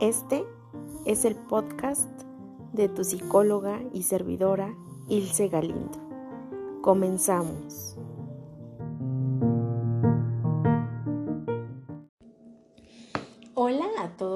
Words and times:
Este 0.00 0.44
es 1.06 1.24
el 1.24 1.36
podcast 1.36 2.10
de 2.74 2.90
tu 2.90 3.02
psicóloga 3.02 3.80
y 3.94 4.02
servidora 4.02 4.74
Ilse 5.08 5.48
Galindo. 5.48 5.98
Comenzamos. 6.82 7.95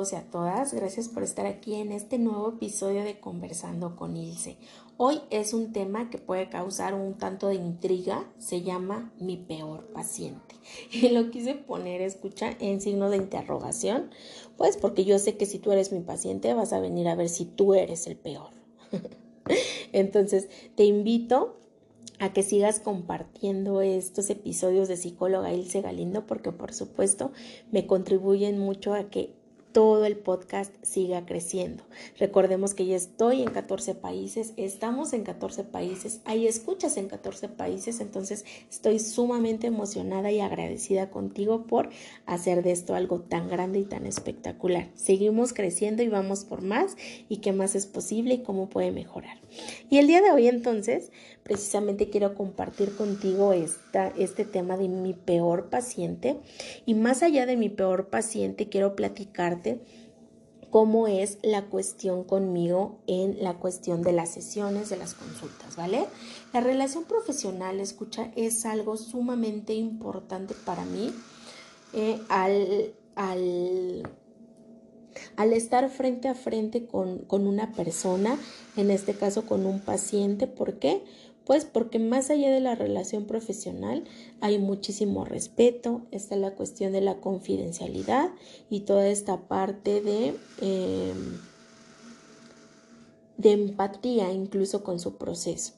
Y 0.00 0.14
a 0.14 0.22
todas, 0.22 0.72
gracias 0.72 1.10
por 1.10 1.22
estar 1.22 1.44
aquí 1.44 1.74
en 1.74 1.92
este 1.92 2.18
nuevo 2.18 2.48
episodio 2.48 3.04
de 3.04 3.20
Conversando 3.20 3.96
con 3.96 4.16
Ilse. 4.16 4.56
Hoy 4.96 5.20
es 5.28 5.52
un 5.52 5.74
tema 5.74 6.08
que 6.08 6.16
puede 6.16 6.48
causar 6.48 6.94
un 6.94 7.18
tanto 7.18 7.48
de 7.48 7.56
intriga, 7.56 8.24
se 8.38 8.62
llama 8.62 9.12
mi 9.20 9.36
peor 9.36 9.84
paciente. 9.92 10.54
Y 10.90 11.10
lo 11.10 11.30
quise 11.30 11.54
poner, 11.54 12.00
escucha, 12.00 12.56
en 12.60 12.80
signo 12.80 13.10
de 13.10 13.18
interrogación, 13.18 14.10
pues 14.56 14.78
porque 14.78 15.04
yo 15.04 15.18
sé 15.18 15.36
que 15.36 15.44
si 15.44 15.58
tú 15.58 15.70
eres 15.70 15.92
mi 15.92 16.00
paciente 16.00 16.54
vas 16.54 16.72
a 16.72 16.80
venir 16.80 17.06
a 17.06 17.14
ver 17.14 17.28
si 17.28 17.44
tú 17.44 17.74
eres 17.74 18.06
el 18.06 18.16
peor. 18.16 18.48
Entonces, 19.92 20.48
te 20.76 20.84
invito 20.84 21.56
a 22.18 22.32
que 22.32 22.42
sigas 22.42 22.80
compartiendo 22.80 23.82
estos 23.82 24.30
episodios 24.30 24.88
de 24.88 24.96
psicóloga 24.96 25.52
Ilse 25.52 25.82
Galindo 25.82 26.26
porque 26.26 26.52
por 26.52 26.72
supuesto 26.72 27.32
me 27.70 27.86
contribuyen 27.86 28.58
mucho 28.58 28.94
a 28.94 29.10
que 29.10 29.39
todo 29.72 30.04
el 30.04 30.16
podcast 30.16 30.74
siga 30.82 31.24
creciendo. 31.26 31.84
Recordemos 32.18 32.74
que 32.74 32.86
ya 32.86 32.96
estoy 32.96 33.42
en 33.42 33.50
14 33.50 33.94
países, 33.94 34.52
estamos 34.56 35.12
en 35.12 35.22
14 35.22 35.64
países, 35.64 36.20
hay 36.24 36.46
escuchas 36.46 36.96
en 36.96 37.08
14 37.08 37.48
países, 37.48 38.00
entonces 38.00 38.44
estoy 38.70 38.98
sumamente 38.98 39.66
emocionada 39.66 40.30
y 40.30 40.40
agradecida 40.40 41.10
contigo 41.10 41.66
por 41.66 41.90
hacer 42.26 42.62
de 42.62 42.72
esto 42.72 42.94
algo 42.94 43.20
tan 43.20 43.48
grande 43.48 43.78
y 43.78 43.84
tan 43.84 44.06
espectacular. 44.06 44.88
Seguimos 44.94 45.52
creciendo 45.52 46.02
y 46.02 46.08
vamos 46.08 46.44
por 46.44 46.62
más 46.62 46.96
y 47.28 47.38
qué 47.38 47.52
más 47.52 47.74
es 47.74 47.86
posible 47.86 48.34
y 48.34 48.42
cómo 48.42 48.68
puede 48.68 48.90
mejorar. 48.90 49.38
Y 49.88 49.98
el 49.98 50.06
día 50.06 50.20
de 50.20 50.30
hoy 50.30 50.48
entonces, 50.48 51.10
precisamente 51.42 52.10
quiero 52.10 52.34
compartir 52.34 52.94
contigo 52.96 53.52
esta, 53.52 54.08
este 54.08 54.44
tema 54.44 54.76
de 54.76 54.88
mi 54.88 55.14
peor 55.14 55.70
paciente 55.70 56.38
y 56.86 56.94
más 56.94 57.22
allá 57.22 57.46
de 57.46 57.56
mi 57.56 57.68
peor 57.68 58.08
paciente 58.08 58.68
quiero 58.68 58.94
platicar 58.94 59.62
cómo 60.70 61.08
es 61.08 61.38
la 61.42 61.62
cuestión 61.66 62.24
conmigo 62.24 63.00
en 63.06 63.42
la 63.42 63.54
cuestión 63.54 64.02
de 64.02 64.12
las 64.12 64.30
sesiones, 64.30 64.88
de 64.88 64.96
las 64.96 65.14
consultas, 65.14 65.76
¿vale? 65.76 66.06
La 66.52 66.60
relación 66.60 67.04
profesional, 67.04 67.80
escucha, 67.80 68.30
es 68.36 68.64
algo 68.64 68.96
sumamente 68.96 69.74
importante 69.74 70.54
para 70.64 70.84
mí 70.84 71.12
eh, 71.92 72.20
al, 72.28 72.94
al, 73.16 74.08
al, 75.36 75.52
estar 75.52 75.90
frente 75.90 76.28
a 76.28 76.34
frente 76.34 76.86
con, 76.86 77.18
con 77.18 77.48
una 77.48 77.72
persona, 77.72 78.38
en 78.76 78.92
este 78.92 79.14
caso 79.14 79.46
con 79.46 79.66
un 79.66 79.80
paciente, 79.80 80.46
¿por 80.46 80.78
qué? 80.78 81.02
Pues 81.44 81.64
porque 81.64 81.98
más 81.98 82.30
allá 82.30 82.50
de 82.50 82.60
la 82.60 82.74
relación 82.74 83.24
profesional 83.24 84.04
hay 84.40 84.58
muchísimo 84.58 85.24
respeto, 85.24 86.02
está 86.10 86.36
la 86.36 86.54
cuestión 86.54 86.92
de 86.92 87.00
la 87.00 87.16
confidencialidad 87.16 88.30
y 88.68 88.80
toda 88.80 89.08
esta 89.08 89.48
parte 89.48 90.00
de, 90.00 90.34
em, 90.60 91.38
de 93.36 93.52
empatía 93.52 94.32
incluso 94.32 94.84
con 94.84 95.00
su 95.00 95.16
proceso. 95.16 95.72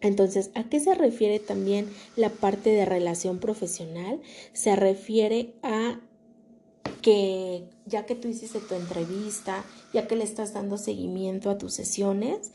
Entonces, 0.00 0.50
¿a 0.54 0.64
qué 0.64 0.80
se 0.80 0.94
refiere 0.94 1.38
también 1.38 1.88
la 2.16 2.30
parte 2.30 2.70
de 2.70 2.86
relación 2.86 3.38
profesional? 3.38 4.20
Se 4.52 4.74
refiere 4.74 5.54
a 5.62 6.00
que 7.02 7.64
ya 7.86 8.06
que 8.06 8.14
tú 8.14 8.28
hiciste 8.28 8.60
tu 8.60 8.74
entrevista, 8.74 9.64
ya 9.92 10.06
que 10.06 10.16
le 10.16 10.24
estás 10.24 10.52
dando 10.52 10.78
seguimiento 10.78 11.50
a 11.50 11.58
tus 11.58 11.74
sesiones, 11.74 12.52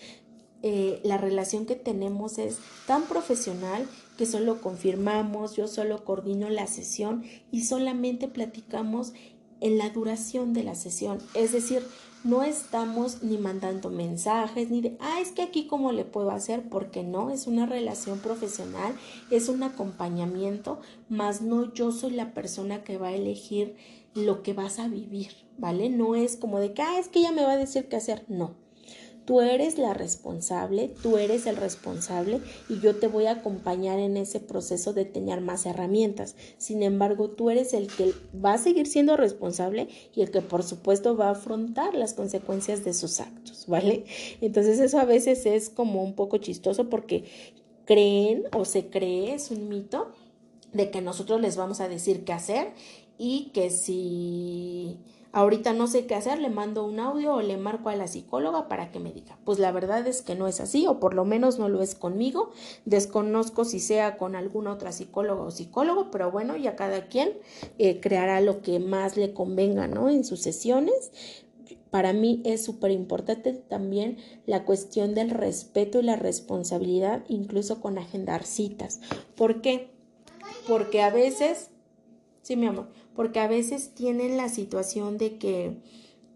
eh, 0.64 1.00
la 1.03 1.17
relación 1.17 1.66
que 1.66 1.76
tenemos 1.76 2.38
es 2.38 2.60
tan 2.88 3.04
profesional 3.04 3.88
que 4.17 4.26
solo 4.26 4.61
confirmamos, 4.61 5.55
yo 5.55 5.67
solo 5.67 6.04
coordino 6.05 6.49
la 6.49 6.67
sesión 6.67 7.23
y 7.52 7.64
solamente 7.66 8.27
platicamos 8.27 9.14
en 9.61 9.77
la 9.77 9.89
duración 9.89 10.54
de 10.54 10.64
la 10.64 10.76
sesión. 10.76 11.20
Es 11.33 11.52
decir, 11.52 11.83
no 12.23 12.43
estamos 12.43 13.21
ni 13.23 13.38
mandando 13.38 13.89
mensajes, 13.89 14.71
ni 14.71 14.82
de, 14.82 14.98
ah, 14.99 15.20
es 15.21 15.32
que 15.32 15.43
aquí 15.43 15.67
cómo 15.67 15.92
le 15.92 16.05
puedo 16.05 16.32
hacer, 16.32 16.67
porque 16.70 17.04
no, 17.04 17.30
es 17.30 17.45
una 17.45 17.66
relación 17.66 18.20
profesional, 18.20 18.95
es 19.30 19.48
un 19.48 19.61
acompañamiento, 19.64 20.80
más 21.08 21.42
no 21.42 21.73
yo 21.73 21.92
soy 21.92 22.11
la 22.11 22.33
persona 22.33 22.83
que 22.83 22.98
va 22.98 23.10
a 23.10 23.16
elegir 23.16 23.76
lo 24.16 24.42
que 24.42 24.54
vas 24.54 24.80
a 24.80 24.87
vivir, 24.87 25.33
¿vale? 25.58 25.89
No 25.89 26.16
es 26.16 26.36
como 26.36 26.60
de 26.60 26.73
que, 26.73 26.82
ah, 26.82 26.99
es 26.99 27.10
que 27.10 27.20
ella 27.20 27.32
me 27.32 27.43
va 27.43 27.52
a 27.52 27.58
decir 27.58 27.87
qué 27.89 27.98
hacer, 27.98 28.26
no. 28.27 28.64
Tú 29.25 29.41
eres 29.41 29.80
la 29.80 29.95
responsable, 29.95 30.93
tú 31.02 31.17
eres 31.17 31.47
el 31.47 31.58
responsable 31.58 32.41
y 32.69 32.80
yo 32.80 32.95
te 32.97 33.08
voy 33.08 33.25
a 33.25 33.31
acompañar 33.31 33.97
en 33.97 34.17
ese 34.17 34.39
proceso 34.39 34.93
de 34.93 35.05
tener 35.05 35.41
más 35.41 35.65
herramientas. 35.65 36.36
Sin 36.59 36.83
embargo, 36.83 37.31
tú 37.31 37.49
eres 37.49 37.73
el 37.73 37.87
que 37.87 38.13
va 38.43 38.53
a 38.53 38.58
seguir 38.59 38.86
siendo 38.86 39.17
responsable 39.17 39.87
y 40.13 40.21
el 40.21 40.30
que 40.30 40.41
por 40.41 40.61
supuesto 40.61 41.17
va 41.17 41.30
a 41.30 41.31
afrontar 41.31 41.95
las 41.95 42.13
consecuencias 42.13 42.86
de 42.86 42.93
sus 42.93 43.19
actos, 43.19 43.65
¿vale? 43.67 44.05
Entonces 44.41 44.80
eso 44.80 44.99
a 44.99 45.05
veces 45.05 45.47
es 45.47 45.69
como 45.69 46.03
un 46.03 46.13
poco 46.13 46.37
chistoso 46.37 46.89
porque 46.89 47.25
creen 47.86 48.43
o 48.53 48.63
se 48.63 48.87
cree, 48.89 49.33
es 49.33 49.49
un 49.49 49.69
mito, 49.69 50.11
de 50.73 50.92
que 50.92 51.02
nosotros 51.02 51.42
les 51.42 51.55
vamos 51.55 51.80
a 51.80 51.87
decir 51.87 52.25
qué 52.25 52.33
hacer 52.33 52.73
y 53.17 53.52
que 53.53 53.69
si 53.69 54.97
ahorita 55.36 55.73
no 55.73 55.88
sé 55.88 56.06
qué 56.06 56.16
hacer, 56.16 56.40
le 56.40 56.50
mando 56.50 56.86
un 56.86 56.98
audio 56.98 57.34
o 57.34 57.42
le 57.42 57.58
marco 57.58 57.90
a 57.90 57.96
la 57.98 58.08
psicóloga 58.08 58.70
para 58.70 58.90
que 58.90 59.02
me 59.02 59.12
diga. 59.12 59.38
Pues 59.44 59.60
la 59.60 59.73
verdad 59.73 60.08
es 60.08 60.22
que 60.22 60.34
no 60.34 60.48
es 60.48 60.62
así, 60.62 60.88
o 60.88 61.02
por 61.02 61.14
lo 61.14 61.26
menos 61.26 61.60
no 61.60 61.68
lo 61.68 61.82
es 61.82 61.94
conmigo. 61.94 62.52
Desconozco 62.86 63.66
si 63.66 63.82
sea 63.82 64.18
con 64.18 64.38
alguna 64.38 64.72
otra 64.72 64.94
psicóloga 64.94 65.44
o 65.44 65.52
psicólogo, 65.52 66.10
pero 66.10 66.32
bueno, 66.32 66.56
ya 66.56 66.78
cada 66.78 67.08
quien 67.08 67.34
eh, 67.78 68.00
creará 68.00 68.40
lo 68.40 68.62
que 68.62 68.80
más 68.80 69.18
le 69.18 69.34
convenga, 69.34 69.88
¿no? 69.90 70.10
En 70.10 70.23
sus 70.23 70.40
sesiones. 70.40 71.12
Para 71.92 72.14
mí 72.14 72.42
es 72.46 72.64
súper 72.64 72.92
importante 72.92 73.52
también 73.52 74.17
la 74.46 74.64
cuestión 74.64 75.16
del 75.16 75.32
respeto 75.32 76.00
y 76.00 76.04
la 76.04 76.16
responsabilidad, 76.16 77.26
incluso 77.28 77.82
con 77.82 77.98
agendar 77.98 78.46
citas. 78.46 79.02
¿Por 79.36 79.60
qué? 79.60 79.92
Porque 80.66 81.02
a 81.02 81.10
veces, 81.10 81.72
sí, 82.42 82.56
mi 82.56 82.67
amor, 82.67 82.88
porque 83.15 83.39
a 83.39 83.48
veces 83.48 83.93
tienen 83.93 84.37
la 84.37 84.49
situación 84.49 85.17
de 85.17 85.37
que 85.37 85.77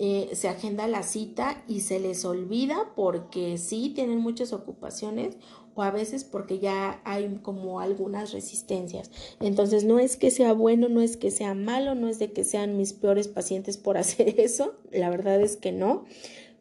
eh, 0.02 0.30
se 0.34 0.48
agenda 0.48 0.88
la 0.88 1.04
cita 1.04 1.62
y 1.68 1.82
se 1.82 2.00
les 2.00 2.24
olvida 2.24 2.94
porque 2.96 3.58
sí 3.58 3.92
tienen 3.94 4.20
muchas 4.20 4.54
ocupaciones 4.54 5.36
o 5.76 5.84
a 5.84 5.92
veces 5.92 6.24
porque 6.24 6.60
ya 6.60 7.02
hay 7.04 7.40
como 7.42 7.82
algunas 7.82 8.32
resistencias. 8.32 9.12
Entonces 9.42 9.84
no 9.84 10.00
es 10.00 10.16
que 10.16 10.32
sea 10.32 10.54
bueno, 10.54 10.88
no 10.88 11.02
es 11.02 11.18
que 11.18 11.32
sea 11.32 11.54
malo, 11.54 11.96
no 11.96 12.08
es 12.08 12.18
de 12.18 12.32
que 12.32 12.46
sean 12.46 12.78
mis 12.78 12.94
peores 12.94 13.28
pacientes 13.28 13.78
por 13.78 13.98
hacer 14.00 14.40
eso, 14.40 14.76
la 14.92 15.10
verdad 15.10 15.42
es 15.42 15.58
que 15.58 15.74
no, 15.74 16.06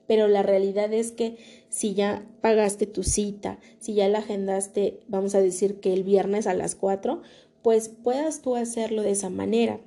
pero 0.09 0.27
la 0.27 0.43
realidad 0.43 0.93
es 0.93 1.13
que 1.13 1.37
si 1.69 1.95
ya 1.95 2.27
pagaste 2.41 2.87
tu 2.87 3.05
cita, 3.05 3.61
si 3.79 3.95
ya 3.95 4.09
la 4.09 4.19
agendaste, 4.19 5.01
vamos 5.07 5.37
a 5.37 5.41
decir 5.41 5.81
que 5.81 5.93
el 5.93 6.03
viernes 6.03 6.49
a 6.49 6.55
las 6.55 6.75
4, 6.75 7.23
pues 7.63 7.89
puedas 7.89 8.41
tú 8.41 8.57
hacerlo 8.57 9.03
de 9.03 9.11
esa 9.11 9.31
manera. 9.31 9.81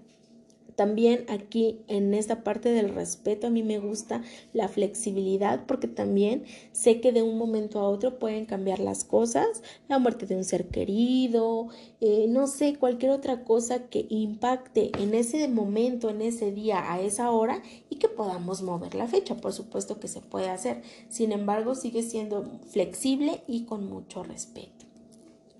También 0.81 1.25
aquí 1.29 1.77
en 1.87 2.15
esta 2.15 2.43
parte 2.43 2.69
del 2.71 2.95
respeto 2.95 3.45
a 3.45 3.49
mí 3.51 3.61
me 3.61 3.77
gusta 3.77 4.23
la 4.51 4.67
flexibilidad 4.67 5.67
porque 5.67 5.87
también 5.87 6.43
sé 6.71 6.99
que 7.01 7.11
de 7.11 7.21
un 7.21 7.37
momento 7.37 7.77
a 7.77 7.87
otro 7.87 8.17
pueden 8.17 8.47
cambiar 8.47 8.79
las 8.79 9.03
cosas, 9.03 9.61
la 9.87 9.99
muerte 9.99 10.25
de 10.25 10.35
un 10.35 10.43
ser 10.43 10.69
querido, 10.69 11.67
eh, 11.99 12.25
no 12.27 12.47
sé, 12.47 12.77
cualquier 12.77 13.11
otra 13.11 13.43
cosa 13.43 13.89
que 13.89 14.07
impacte 14.09 14.89
en 14.97 15.13
ese 15.13 15.47
momento, 15.47 16.09
en 16.09 16.23
ese 16.23 16.51
día, 16.51 16.91
a 16.91 16.99
esa 16.99 17.29
hora 17.29 17.61
y 17.91 17.97
que 17.97 18.09
podamos 18.09 18.63
mover 18.63 18.95
la 18.95 19.05
fecha. 19.05 19.37
Por 19.37 19.53
supuesto 19.53 19.99
que 19.99 20.07
se 20.07 20.21
puede 20.21 20.49
hacer. 20.49 20.81
Sin 21.09 21.31
embargo, 21.31 21.75
sigue 21.75 22.01
siendo 22.01 22.59
flexible 22.71 23.43
y 23.45 23.65
con 23.65 23.87
mucho 23.87 24.23
respeto. 24.23 24.90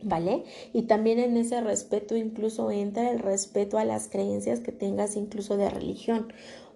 ¿Vale? 0.03 0.43
Y 0.73 0.83
también 0.83 1.19
en 1.19 1.37
ese 1.37 1.61
respeto 1.61 2.15
incluso 2.15 2.71
entra 2.71 3.11
el 3.11 3.19
respeto 3.19 3.77
a 3.77 3.85
las 3.85 4.07
creencias 4.07 4.59
que 4.59 4.71
tengas 4.71 5.15
incluso 5.15 5.57
de 5.57 5.69
religión. 5.69 6.33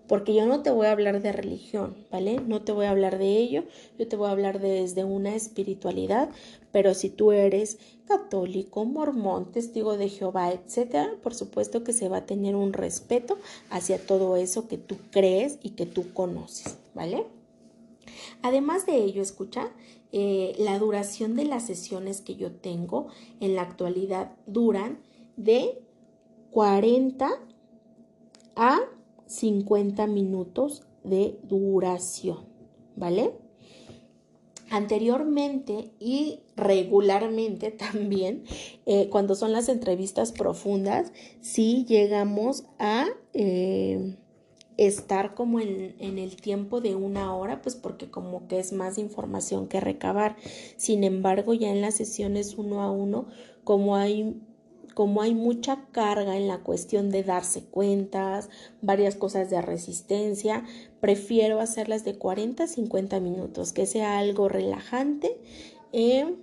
Porque 0.07 0.35
yo 0.35 0.45
no 0.45 0.61
te 0.61 0.69
voy 0.69 0.85
a 0.85 0.91
hablar 0.91 1.21
de 1.23 1.31
religión, 1.31 1.95
¿vale? 2.11 2.39
No 2.39 2.61
te 2.61 2.71
voy 2.71 2.85
a 2.85 2.91
hablar 2.91 3.17
de 3.17 3.37
ello, 3.37 3.63
yo 3.97 4.07
te 4.07 4.15
voy 4.15 4.27
a 4.27 4.31
hablar 4.31 4.59
desde 4.59 5.03
una 5.03 5.33
espiritualidad, 5.33 6.29
pero 6.71 6.93
si 6.93 7.09
tú 7.09 7.31
eres 7.31 7.79
católico, 8.07 8.85
mormón, 8.85 9.51
testigo 9.51 9.97
de 9.97 10.09
Jehová, 10.09 10.51
etcétera, 10.51 11.15
por 11.23 11.33
supuesto 11.33 11.83
que 11.83 11.91
se 11.91 12.07
va 12.07 12.17
a 12.17 12.25
tener 12.27 12.55
un 12.55 12.73
respeto 12.73 13.39
hacia 13.71 13.97
todo 13.97 14.35
eso 14.35 14.67
que 14.67 14.77
tú 14.77 14.95
crees 15.09 15.57
y 15.63 15.71
que 15.71 15.87
tú 15.87 16.13
conoces, 16.13 16.77
¿vale? 16.93 17.25
Además 18.43 18.85
de 18.85 18.97
ello, 18.97 19.23
escucha, 19.23 19.71
eh, 20.11 20.55
la 20.57 20.79
duración 20.79 21.35
de 21.35 21.45
las 21.45 21.65
sesiones 21.65 22.21
que 22.21 22.35
yo 22.35 22.51
tengo 22.51 23.07
en 23.39 23.55
la 23.55 23.61
actualidad 23.63 24.31
duran 24.47 24.99
de 25.37 25.81
40 26.51 27.29
a 28.55 28.79
50 29.27 30.07
minutos 30.07 30.83
de 31.03 31.37
duración, 31.43 32.45
¿vale? 32.95 33.33
Anteriormente 34.69 35.91
y 35.99 36.39
regularmente 36.55 37.71
también, 37.71 38.43
eh, 38.85 39.09
cuando 39.09 39.35
son 39.35 39.51
las 39.51 39.69
entrevistas 39.69 40.31
profundas, 40.31 41.11
sí 41.41 41.85
llegamos 41.87 42.65
a 42.79 43.05
eh, 43.33 44.15
estar 44.77 45.35
como 45.35 45.59
en, 45.59 45.95
en, 45.99 46.17
el 46.17 46.35
tiempo 46.35 46.81
de 46.81 46.95
una 46.95 47.35
hora, 47.35 47.61
pues 47.61 47.75
porque 47.75 48.09
como 48.09 48.47
que 48.47 48.59
es 48.59 48.73
más 48.73 48.97
información 48.97 49.67
que 49.67 49.79
recabar. 49.79 50.35
Sin 50.77 51.03
embargo, 51.03 51.53
ya 51.53 51.69
en 51.71 51.81
las 51.81 51.95
sesiones 51.95 52.55
uno 52.57 52.81
a 52.81 52.91
uno, 52.91 53.27
como 53.63 53.95
hay 53.95 54.41
como 54.95 55.21
hay 55.21 55.35
mucha 55.35 55.85
carga 55.91 56.37
en 56.37 56.47
la 56.47 56.59
cuestión 56.59 57.11
de 57.11 57.21
darse 57.21 57.61
cuentas, 57.65 58.49
varias 58.81 59.15
cosas 59.15 59.49
de 59.49 59.61
resistencia, 59.61 60.63
prefiero 61.01 61.59
hacerlas 61.59 62.05
de 62.05 62.17
40 62.17 62.63
a 62.63 62.67
50 62.67 63.19
minutos, 63.19 63.73
que 63.73 63.85
sea 63.85 64.17
algo 64.17 64.47
relajante. 64.47 65.37
Eh, 65.91 66.35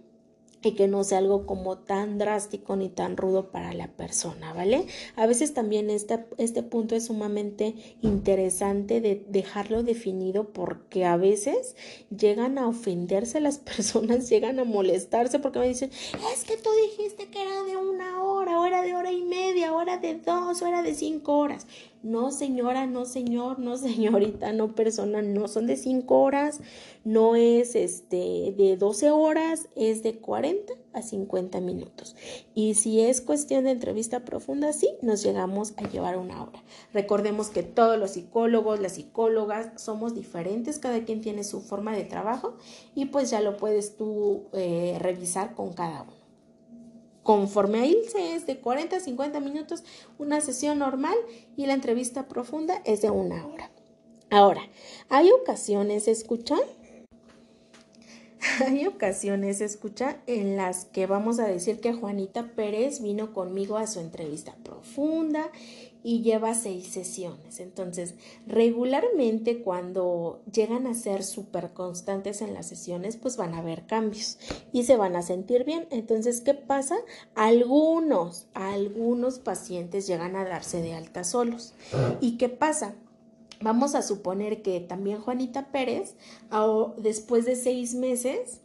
y 0.63 0.75
que 0.75 0.89
no 0.89 1.05
sea 1.05 1.19
algo 1.19 1.47
como 1.47 1.79
tan 1.79 2.19
drástico 2.19 2.77
ni 2.77 2.89
tan 2.89 3.17
rudo 3.17 3.51
para 3.51 3.73
la 3.73 3.89
persona, 3.89 4.53
¿vale? 4.53 4.87
A 5.17 5.27
veces 5.27 5.55
también 5.55 5.91
este, 5.91 6.25
este 6.39 6.63
punto 6.63 6.95
es 6.95 7.07
sumamente 7.07 7.75
interesante 8.01 9.01
de 9.01 9.25
dejarlo 9.29 9.83
definido 9.83 10.53
porque 10.53 11.05
a 11.05 11.17
veces 11.17 11.77
llegan 12.17 12.59
a 12.59 12.69
ofenderse 12.69 13.41
las 13.41 13.59
personas, 13.73 14.29
llegan 14.29 14.59
a 14.59 14.65
molestarse 14.65 15.39
porque 15.39 15.59
me 15.59 15.69
dicen, 15.69 15.91
es 16.33 16.45
que 16.45 16.57
tú 16.57 16.71
dijiste 16.89 17.29
que 17.29 17.43
era 17.43 17.63
de 17.65 17.77
una 17.77 18.22
o 18.63 18.67
era 18.67 18.83
de 18.83 18.95
hora 18.95 19.13
y 19.13 19.23
media, 19.23 19.73
o 19.75 19.83
era 19.83 19.99
de 19.99 20.15
dos, 20.15 20.63
o 20.63 20.67
era 20.67 20.83
de 20.83 20.95
cinco 20.95 21.39
horas. 21.39 21.67
No, 22.03 22.33
señora, 22.33 22.87
no, 22.87 23.05
señor, 23.05 23.61
no, 23.61 23.77
señorita, 23.79 24.53
no, 24.53 24.75
persona, 24.75 25.23
no 25.23 25.47
son 25.47 25.69
de 25.69 25.77
5 25.77 26.21
horas, 26.21 26.61
no 27.05 27.37
es 27.37 27.77
este 27.77 28.55
de 28.57 28.77
12 28.77 29.13
horas, 29.13 29.69
es 29.77 30.03
de 30.03 30.19
40 30.19 30.73
a 30.95 31.03
50 31.03 31.61
minutos. 31.61 32.17
Y 32.55 32.75
si 32.75 33.01
es 33.01 33.21
cuestión 33.21 33.65
de 33.65 33.71
entrevista 33.71 34.25
profunda, 34.25 34.73
sí, 34.73 34.91
nos 35.01 35.23
llegamos 35.23 35.75
a 35.77 35.89
llevar 35.89 36.19
una 36.19 36.43
hora. 36.43 36.63
Recordemos 36.93 37.51
que 37.51 37.63
todos 37.63 37.99
los 37.99 38.13
psicólogos, 38.13 38.81
las 38.81 38.95
psicólogas, 38.95 39.81
somos 39.81 40.15
diferentes, 40.15 40.81
cada 40.81 41.05
quien 41.05 41.21
tiene 41.21 41.45
su 41.45 41.61
forma 41.61 41.95
de 41.95 42.05
trabajo 42.05 42.57
y 42.97 43.07
pues 43.07 43.31
ya 43.31 43.41
lo 43.41 43.57
puedes 43.57 43.97
tú 43.97 44.49
eh, 44.53 44.97
revisar 45.01 45.55
con 45.55 45.73
cada 45.73 46.03
uno. 46.03 46.22
Conforme 47.23 47.81
a 47.81 47.87
ILSE 47.87 48.35
es 48.35 48.47
de 48.47 48.59
40 48.59 48.97
a 48.97 49.01
50 49.01 49.41
minutos 49.41 49.85
una 50.19 50.41
sesión 50.41 50.79
normal 50.79 51.15
y 51.57 51.67
la 51.67 51.75
entrevista 51.75 52.27
profunda 52.27 52.83
es 52.85 53.03
de 53.03 53.11
una 53.11 53.47
hora. 53.47 53.71
Ahora, 54.31 54.63
hay 55.09 55.31
ocasiones, 55.31 56.09
escuchan, 56.09 56.61
hay 58.67 58.87
ocasiones, 58.87 59.61
escucha, 59.61 60.17
en 60.27 60.57
las 60.57 60.87
que 60.87 61.07
vamos 61.07 61.39
a 61.39 61.47
decir 61.47 61.81
que 61.81 61.93
Juanita 61.93 62.49
Pérez 62.57 63.01
vino 63.03 63.33
conmigo 63.33 63.77
a 63.77 63.87
su 63.87 64.01
entrevista 64.01 64.57
profunda 64.65 65.51
y 66.05 66.23
lleva 66.23 66.55
seis 66.55 66.89
sesiones. 66.89 67.61
Entonces, 67.61 68.15
regularmente 68.47 69.63
cuando 69.63 70.43
llegan 70.53 70.87
a 70.87 70.95
ser 70.95 71.23
súper 71.23 71.73
constantes 71.73 72.43
en 72.43 72.55
las 72.55 72.67
sesiones, 72.67 73.17
pues 73.17 73.37
van 73.37 73.55
a 73.55 73.59
haber 73.59 73.87
cambios 73.87 74.39
y 74.73 74.85
se 74.85 74.97
van 74.97 75.17
a 75.17 75.23
sentir 75.23 75.65
bien. 75.65 75.87
Entonces, 75.91 76.41
¿qué 76.41 76.55
pasa? 76.55 76.97
Algunos, 77.35 78.47
algunos 78.55 79.39
pacientes 79.39 80.07
llegan 80.07 80.37
a 80.37 80.45
darse 80.45 80.83
de 80.83 80.95
alta 80.95 81.25
solos. 81.25 81.75
¿Y 82.21 82.37
qué 82.37 82.49
pasa? 82.49 82.95
Vamos 83.61 83.95
a 83.95 84.03
suponer 84.03 84.63
que 84.63 84.81
también 84.81 85.21
Juanita 85.21 85.71
Pérez, 85.71 86.17
después 86.99 87.45
de 87.45 87.55
seis 87.55 87.95
meses 87.95 88.61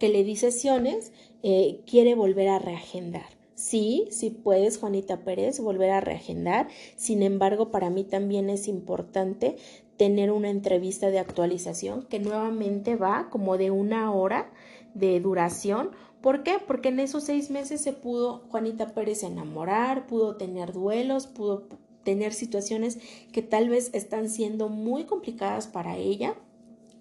que 0.00 0.08
le 0.08 0.24
di 0.24 0.36
sesiones, 0.36 1.12
eh, 1.42 1.80
quiere 1.86 2.14
volver 2.14 2.48
a 2.48 2.58
reagendar. 2.58 3.37
Sí, 3.58 4.06
sí 4.12 4.30
puedes, 4.30 4.78
Juanita 4.78 5.24
Pérez, 5.24 5.58
volver 5.58 5.90
a 5.90 6.00
reagendar. 6.00 6.68
Sin 6.94 7.24
embargo, 7.24 7.72
para 7.72 7.90
mí 7.90 8.04
también 8.04 8.50
es 8.50 8.68
importante 8.68 9.56
tener 9.96 10.30
una 10.30 10.48
entrevista 10.48 11.10
de 11.10 11.18
actualización 11.18 12.04
que 12.04 12.20
nuevamente 12.20 12.94
va 12.94 13.28
como 13.30 13.58
de 13.58 13.72
una 13.72 14.12
hora 14.12 14.52
de 14.94 15.18
duración. 15.18 15.90
¿Por 16.20 16.44
qué? 16.44 16.58
Porque 16.64 16.90
en 16.90 17.00
esos 17.00 17.24
seis 17.24 17.50
meses 17.50 17.80
se 17.80 17.92
pudo 17.92 18.44
Juanita 18.48 18.94
Pérez 18.94 19.24
enamorar, 19.24 20.06
pudo 20.06 20.36
tener 20.36 20.72
duelos, 20.72 21.26
pudo 21.26 21.66
tener 22.04 22.34
situaciones 22.34 23.00
que 23.32 23.42
tal 23.42 23.70
vez 23.70 23.90
están 23.92 24.28
siendo 24.28 24.68
muy 24.68 25.02
complicadas 25.02 25.66
para 25.66 25.96
ella. 25.96 26.36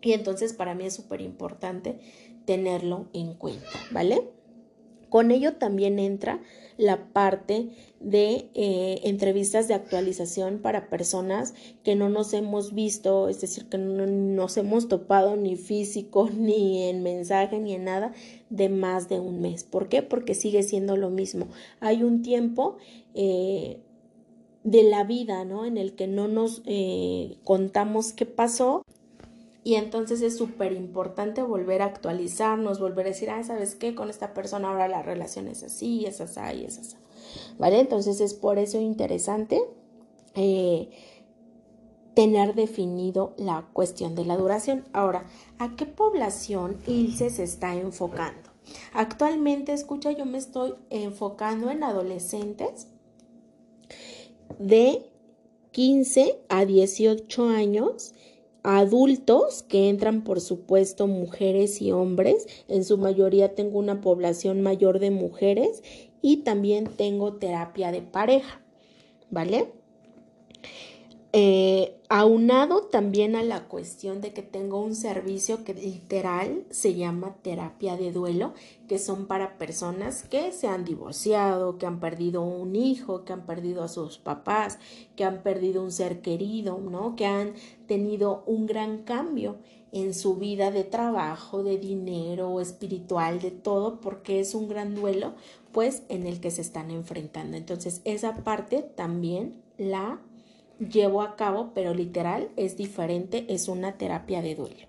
Y 0.01 0.13
entonces 0.13 0.53
para 0.53 0.73
mí 0.73 0.87
es 0.87 0.95
súper 0.95 1.21
importante 1.21 1.99
tenerlo 2.45 3.05
en 3.13 3.35
cuenta, 3.35 3.69
¿vale? 3.91 4.36
Con 5.09 5.31
ello 5.31 5.53
también 5.53 5.99
entra 5.99 6.41
la 6.77 7.11
parte 7.11 7.69
de 7.99 8.49
eh, 8.53 9.01
entrevistas 9.03 9.67
de 9.67 9.73
actualización 9.73 10.59
para 10.59 10.89
personas 10.89 11.55
que 11.83 11.95
no 11.95 12.09
nos 12.09 12.33
hemos 12.33 12.73
visto, 12.73 13.29
es 13.29 13.41
decir, 13.41 13.65
que 13.65 13.77
no 13.77 14.05
nos 14.05 14.57
hemos 14.57 14.87
topado 14.87 15.35
ni 15.35 15.55
físico, 15.55 16.29
ni 16.37 16.83
en 16.83 17.03
mensaje, 17.03 17.59
ni 17.59 17.73
en 17.73 17.85
nada 17.85 18.13
de 18.49 18.69
más 18.69 19.09
de 19.09 19.19
un 19.19 19.41
mes. 19.41 19.63
¿Por 19.63 19.89
qué? 19.89 20.03
Porque 20.03 20.35
sigue 20.35 20.63
siendo 20.63 20.95
lo 20.97 21.09
mismo. 21.09 21.47
Hay 21.79 22.03
un 22.03 22.21
tiempo 22.21 22.77
eh, 23.15 23.79
de 24.63 24.83
la 24.83 25.03
vida, 25.03 25.45
¿no? 25.45 25.65
En 25.65 25.77
el 25.77 25.93
que 25.93 26.07
no 26.07 26.27
nos 26.27 26.61
eh, 26.65 27.37
contamos 27.43 28.13
qué 28.13 28.25
pasó 28.25 28.83
y 29.67 29.75
entonces 29.75 30.21
es 30.21 30.37
súper 30.37 30.71
importante 30.71 31.43
volver 31.43 31.81
a 31.81 31.87
actualizarnos, 31.87 32.79
volver 32.79 33.05
a 33.05 33.09
decir, 33.09 33.29
ah, 33.29 33.43
¿sabes 33.43 33.75
qué? 33.75 33.95
Con 33.95 34.09
esta 34.09 34.33
persona 34.33 34.69
ahora 34.69 34.87
la 34.87 35.01
relación 35.01 35.49
es 35.49 35.61
así, 35.61 36.05
es 36.05 36.21
así, 36.21 36.63
es 36.63 36.79
así. 36.79 36.95
¿Vale? 37.59 37.81
Entonces 37.81 38.21
es 38.21 38.33
por 38.33 38.59
eso 38.59 38.79
interesante 38.79 39.61
eh, 40.35 40.89
tener 42.13 42.55
definido 42.55 43.33
la 43.35 43.67
cuestión 43.73 44.15
de 44.15 44.23
la 44.23 44.37
duración. 44.37 44.85
Ahora, 44.93 45.25
¿a 45.59 45.75
qué 45.75 45.85
población 45.85 46.77
ILSE 46.87 47.29
se 47.29 47.43
está 47.43 47.75
enfocando? 47.75 48.49
Actualmente, 48.93 49.73
escucha, 49.73 50.13
yo 50.13 50.23
me 50.23 50.37
estoy 50.37 50.75
enfocando 50.89 51.71
en 51.71 51.83
adolescentes 51.83 52.87
de 54.59 55.11
15 55.73 56.39
a 56.47 56.63
18 56.63 57.49
años 57.49 58.13
adultos 58.67 59.63
que 59.63 59.87
entran, 59.87 60.23
por 60.25 60.41
supuesto, 60.41 61.07
mujeres 61.07 61.81
y 61.81 61.93
hombres. 61.93 62.47
En 62.67 62.83
su 62.83 62.97
mayoría 62.97 63.55
tengo 63.55 63.79
una 63.79 64.01
población 64.01 64.61
mayor 64.61 64.99
de 64.99 65.09
mujeres 65.09 65.83
y 66.21 66.37
también 66.37 66.85
tengo 66.97 67.35
terapia 67.35 67.93
de 67.93 68.01
pareja, 68.01 68.61
¿vale? 69.29 69.71
Eh, 71.39 72.01
aunado 72.09 72.87
también 72.87 73.35
a 73.35 73.43
la 73.43 73.67
cuestión 73.67 74.21
de 74.21 74.33
que 74.33 74.41
tengo 74.41 74.81
un 74.81 74.95
servicio 74.95 75.63
que 75.63 75.75
literal 75.75 76.65
se 76.71 76.95
llama 76.95 77.35
terapia 77.43 77.95
de 77.95 78.11
duelo, 78.11 78.55
que 78.87 78.97
son 78.97 79.27
para 79.27 79.59
personas 79.59 80.23
que 80.23 80.51
se 80.51 80.67
han 80.67 80.83
divorciado, 80.83 81.77
que 81.77 81.85
han 81.85 81.99
perdido 81.99 82.41
un 82.41 82.75
hijo, 82.75 83.23
que 83.23 83.33
han 83.33 83.45
perdido 83.45 83.83
a 83.83 83.87
sus 83.87 84.17
papás, 84.17 84.79
que 85.15 85.25
han 85.25 85.43
perdido 85.43 85.83
un 85.83 85.91
ser 85.91 86.21
querido, 86.21 86.79
¿no? 86.79 87.15
Que 87.15 87.27
han 87.27 87.53
tenido 87.85 88.43
un 88.47 88.65
gran 88.65 89.03
cambio 89.03 89.57
en 89.91 90.15
su 90.15 90.37
vida 90.37 90.71
de 90.71 90.85
trabajo, 90.85 91.61
de 91.61 91.77
dinero, 91.77 92.59
espiritual, 92.59 93.41
de 93.41 93.51
todo, 93.51 94.01
porque 94.01 94.39
es 94.39 94.55
un 94.55 94.67
gran 94.67 94.95
duelo, 94.95 95.35
pues 95.71 96.01
en 96.09 96.25
el 96.25 96.39
que 96.39 96.49
se 96.49 96.61
están 96.61 96.89
enfrentando. 96.89 97.57
Entonces, 97.57 98.01
esa 98.05 98.37
parte 98.43 98.81
también 98.81 99.61
la 99.77 100.19
llevo 100.79 101.21
a 101.21 101.35
cabo, 101.35 101.71
pero 101.73 101.93
literal 101.93 102.49
es 102.55 102.77
diferente, 102.77 103.45
es 103.49 103.67
una 103.67 103.97
terapia 103.97 104.41
de 104.41 104.55
duelo. 104.55 104.87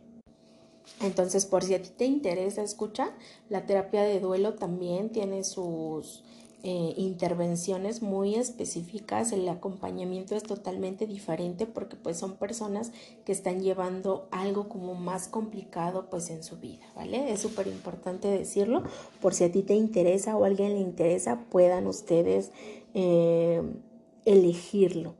Entonces, 1.00 1.46
por 1.46 1.62
si 1.62 1.74
a 1.74 1.82
ti 1.82 1.90
te 1.96 2.06
interesa 2.06 2.62
escuchar, 2.62 3.10
la 3.48 3.66
terapia 3.66 4.02
de 4.02 4.20
duelo 4.20 4.54
también 4.54 5.10
tiene 5.10 5.44
sus 5.44 6.24
eh, 6.64 6.94
intervenciones 6.96 8.02
muy 8.02 8.34
específicas, 8.34 9.30
el 9.30 9.48
acompañamiento 9.48 10.34
es 10.34 10.42
totalmente 10.42 11.06
diferente 11.06 11.66
porque 11.66 11.94
pues 11.94 12.18
son 12.18 12.34
personas 12.34 12.90
que 13.24 13.30
están 13.30 13.60
llevando 13.60 14.26
algo 14.32 14.68
como 14.68 14.96
más 14.96 15.28
complicado 15.28 16.10
pues 16.10 16.30
en 16.30 16.42
su 16.42 16.56
vida, 16.56 16.84
¿vale? 16.96 17.32
Es 17.32 17.40
súper 17.40 17.68
importante 17.68 18.26
decirlo, 18.26 18.82
por 19.20 19.34
si 19.34 19.44
a 19.44 19.52
ti 19.52 19.62
te 19.62 19.74
interesa 19.74 20.36
o 20.36 20.42
a 20.42 20.48
alguien 20.48 20.72
le 20.72 20.80
interesa, 20.80 21.44
puedan 21.48 21.86
ustedes 21.86 22.50
eh, 22.92 23.62
elegirlo. 24.24 25.14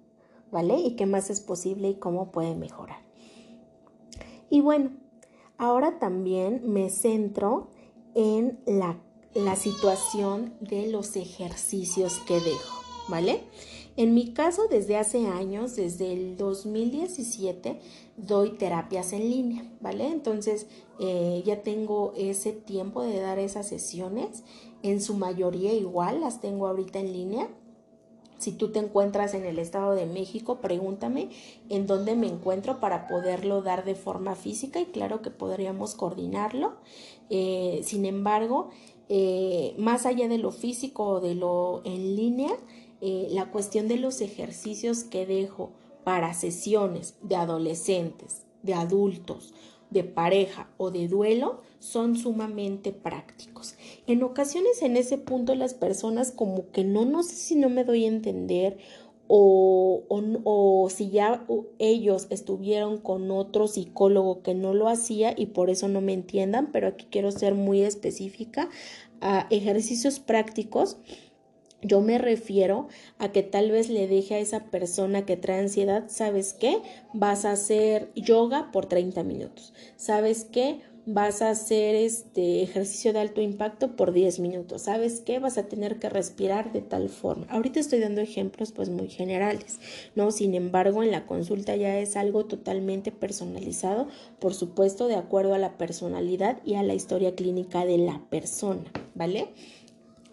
¿Vale? 0.50 0.78
Y 0.78 0.96
qué 0.96 1.06
más 1.06 1.30
es 1.30 1.40
posible 1.40 1.90
y 1.90 1.94
cómo 1.94 2.30
puede 2.30 2.54
mejorar. 2.54 2.98
Y 4.50 4.60
bueno, 4.60 4.90
ahora 5.56 5.98
también 5.98 6.62
me 6.64 6.90
centro 6.90 7.68
en 8.14 8.60
la, 8.66 9.00
la 9.34 9.56
situación 9.56 10.54
de 10.60 10.90
los 10.90 11.16
ejercicios 11.16 12.18
que 12.26 12.34
dejo, 12.34 12.82
¿vale? 13.08 13.42
En 13.98 14.14
mi 14.14 14.32
caso, 14.32 14.68
desde 14.70 14.96
hace 14.96 15.26
años, 15.26 15.74
desde 15.74 16.12
el 16.12 16.36
2017, 16.36 17.80
doy 18.16 18.50
terapias 18.50 19.12
en 19.12 19.28
línea, 19.28 19.68
¿vale? 19.80 20.06
Entonces, 20.06 20.68
eh, 21.00 21.42
ya 21.44 21.64
tengo 21.64 22.12
ese 22.16 22.52
tiempo 22.52 23.02
de 23.02 23.18
dar 23.18 23.40
esas 23.40 23.66
sesiones. 23.66 24.44
En 24.84 25.00
su 25.02 25.14
mayoría 25.14 25.72
igual 25.72 26.20
las 26.20 26.40
tengo 26.40 26.68
ahorita 26.68 27.00
en 27.00 27.12
línea. 27.12 27.48
Si 28.38 28.52
tú 28.52 28.70
te 28.70 28.78
encuentras 28.78 29.34
en 29.34 29.44
el 29.44 29.58
Estado 29.58 29.94
de 29.94 30.06
México, 30.06 30.60
pregúntame 30.60 31.30
en 31.68 31.86
dónde 31.86 32.14
me 32.14 32.28
encuentro 32.28 32.78
para 32.78 33.08
poderlo 33.08 33.62
dar 33.62 33.84
de 33.84 33.96
forma 33.96 34.36
física 34.36 34.80
y 34.80 34.86
claro 34.86 35.22
que 35.22 35.30
podríamos 35.30 35.94
coordinarlo. 35.94 36.76
Eh, 37.30 37.80
sin 37.82 38.06
embargo, 38.06 38.70
eh, 39.08 39.74
más 39.76 40.06
allá 40.06 40.28
de 40.28 40.38
lo 40.38 40.52
físico 40.52 41.04
o 41.04 41.20
de 41.20 41.34
lo 41.34 41.82
en 41.84 42.14
línea, 42.14 42.52
eh, 43.00 43.28
la 43.30 43.50
cuestión 43.50 43.88
de 43.88 43.96
los 43.96 44.20
ejercicios 44.20 45.04
que 45.04 45.26
dejo 45.26 45.72
para 46.04 46.32
sesiones 46.32 47.16
de 47.22 47.36
adolescentes, 47.36 48.44
de 48.62 48.74
adultos, 48.74 49.52
de 49.90 50.04
pareja 50.04 50.68
o 50.76 50.90
de 50.90 51.08
duelo 51.08 51.62
son 51.78 52.16
sumamente 52.16 52.92
prácticos. 52.92 53.74
En 54.06 54.22
ocasiones 54.22 54.82
en 54.82 54.96
ese 54.96 55.18
punto 55.18 55.54
las 55.54 55.74
personas 55.74 56.32
como 56.32 56.70
que 56.70 56.84
no, 56.84 57.04
no 57.04 57.22
sé 57.22 57.36
si 57.36 57.56
no 57.56 57.68
me 57.68 57.84
doy 57.84 58.04
a 58.04 58.08
entender 58.08 58.78
o, 59.28 60.04
o, 60.08 60.88
si 60.88 61.10
ya 61.10 61.44
ellos 61.78 62.26
estuvieron 62.30 62.96
con 62.96 63.30
otro 63.30 63.68
psicólogo 63.68 64.42
que 64.42 64.54
no 64.54 64.72
lo 64.72 64.88
hacía 64.88 65.34
y 65.36 65.46
por 65.46 65.68
eso 65.68 65.86
no 65.86 66.00
me 66.00 66.14
entiendan, 66.14 66.72
pero 66.72 66.88
aquí 66.88 67.06
quiero 67.10 67.30
ser 67.30 67.54
muy 67.54 67.82
específica 67.82 68.70
a 69.20 69.46
ejercicios 69.50 70.18
prácticos 70.18 70.96
yo 71.82 72.00
me 72.00 72.18
refiero 72.18 72.88
a 73.18 73.30
que 73.30 73.42
tal 73.42 73.70
vez 73.70 73.88
le 73.88 74.08
deje 74.08 74.34
a 74.34 74.38
esa 74.38 74.64
persona 74.64 75.24
que 75.24 75.36
trae 75.36 75.60
ansiedad, 75.60 76.04
¿sabes 76.08 76.52
qué? 76.52 76.78
Vas 77.12 77.44
a 77.44 77.52
hacer 77.52 78.10
yoga 78.14 78.70
por 78.72 78.86
30 78.86 79.22
minutos. 79.22 79.72
¿Sabes 79.96 80.44
qué? 80.44 80.80
Vas 81.10 81.40
a 81.40 81.48
hacer 81.48 81.94
este 81.94 82.62
ejercicio 82.62 83.14
de 83.14 83.20
alto 83.20 83.40
impacto 83.40 83.96
por 83.96 84.12
10 84.12 84.40
minutos. 84.40 84.82
¿Sabes 84.82 85.20
qué? 85.20 85.38
Vas 85.38 85.56
a 85.56 85.66
tener 85.66 85.98
que 85.98 86.10
respirar 86.10 86.70
de 86.72 86.82
tal 86.82 87.08
forma. 87.08 87.46
Ahorita 87.48 87.80
estoy 87.80 88.00
dando 88.00 88.20
ejemplos 88.20 88.72
pues 88.72 88.90
muy 88.90 89.08
generales, 89.08 89.78
¿no? 90.16 90.32
Sin 90.32 90.54
embargo, 90.54 91.02
en 91.02 91.10
la 91.10 91.26
consulta 91.26 91.76
ya 91.76 91.98
es 91.98 92.16
algo 92.16 92.44
totalmente 92.44 93.10
personalizado, 93.10 94.08
por 94.38 94.52
supuesto, 94.52 95.06
de 95.06 95.14
acuerdo 95.14 95.54
a 95.54 95.58
la 95.58 95.78
personalidad 95.78 96.58
y 96.62 96.74
a 96.74 96.82
la 96.82 96.94
historia 96.94 97.34
clínica 97.34 97.86
de 97.86 97.96
la 97.96 98.20
persona, 98.28 98.84
¿vale? 99.14 99.48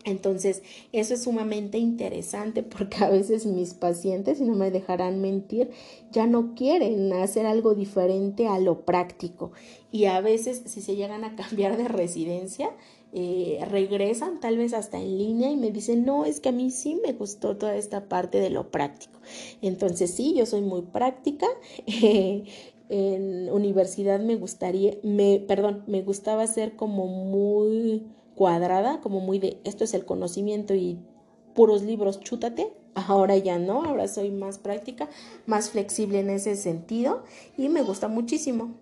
Entonces, 0.05 0.61
eso 0.91 1.15
es 1.15 1.23
sumamente 1.23 1.79
interesante 1.79 2.61
porque 2.63 3.03
a 3.03 3.09
veces 3.09 3.45
mis 3.47 3.73
pacientes, 3.73 4.39
y 4.39 4.43
no 4.43 4.55
me 4.55 4.69
dejarán 4.69 5.19
mentir, 5.19 5.71
ya 6.11 6.27
no 6.27 6.53
quieren 6.53 7.11
hacer 7.11 7.47
algo 7.47 7.73
diferente 7.73 8.47
a 8.47 8.59
lo 8.59 8.85
práctico. 8.85 9.51
Y 9.91 10.05
a 10.05 10.21
veces, 10.21 10.61
si 10.65 10.81
se 10.81 10.95
llegan 10.95 11.23
a 11.23 11.35
cambiar 11.35 11.75
de 11.75 11.87
residencia, 11.87 12.69
eh, 13.13 13.65
regresan 13.69 14.39
tal 14.39 14.57
vez 14.57 14.73
hasta 14.73 14.99
en 14.99 15.17
línea 15.17 15.49
y 15.49 15.57
me 15.57 15.71
dicen, 15.71 16.05
no, 16.05 16.25
es 16.25 16.39
que 16.39 16.49
a 16.49 16.51
mí 16.51 16.69
sí 16.69 16.99
me 17.03 17.13
gustó 17.13 17.57
toda 17.57 17.75
esta 17.75 18.07
parte 18.07 18.39
de 18.39 18.51
lo 18.51 18.69
práctico. 18.69 19.19
Entonces, 19.61 20.11
sí, 20.11 20.35
yo 20.35 20.45
soy 20.45 20.61
muy 20.61 20.83
práctica. 20.83 21.47
en 22.89 23.49
universidad 23.51 24.19
me 24.19 24.35
gustaría, 24.35 24.97
me, 25.01 25.39
perdón, 25.39 25.83
me 25.87 26.03
gustaba 26.03 26.45
ser 26.45 26.75
como 26.75 27.07
muy 27.07 28.03
cuadrada, 28.35 29.01
como 29.01 29.19
muy 29.19 29.39
de 29.39 29.59
esto 29.63 29.83
es 29.83 29.93
el 29.93 30.05
conocimiento 30.05 30.75
y 30.75 30.99
puros 31.53 31.81
libros, 31.81 32.19
chútate. 32.19 32.73
Ahora 32.93 33.35
ya 33.35 33.57
no, 33.59 33.83
ahora 33.83 34.07
soy 34.07 34.31
más 34.31 34.57
práctica, 34.57 35.09
más 35.45 35.69
flexible 35.71 36.19
en 36.19 36.29
ese 36.29 36.55
sentido 36.55 37.23
y 37.57 37.69
me 37.69 37.81
gusta 37.81 38.07
muchísimo. 38.07 38.75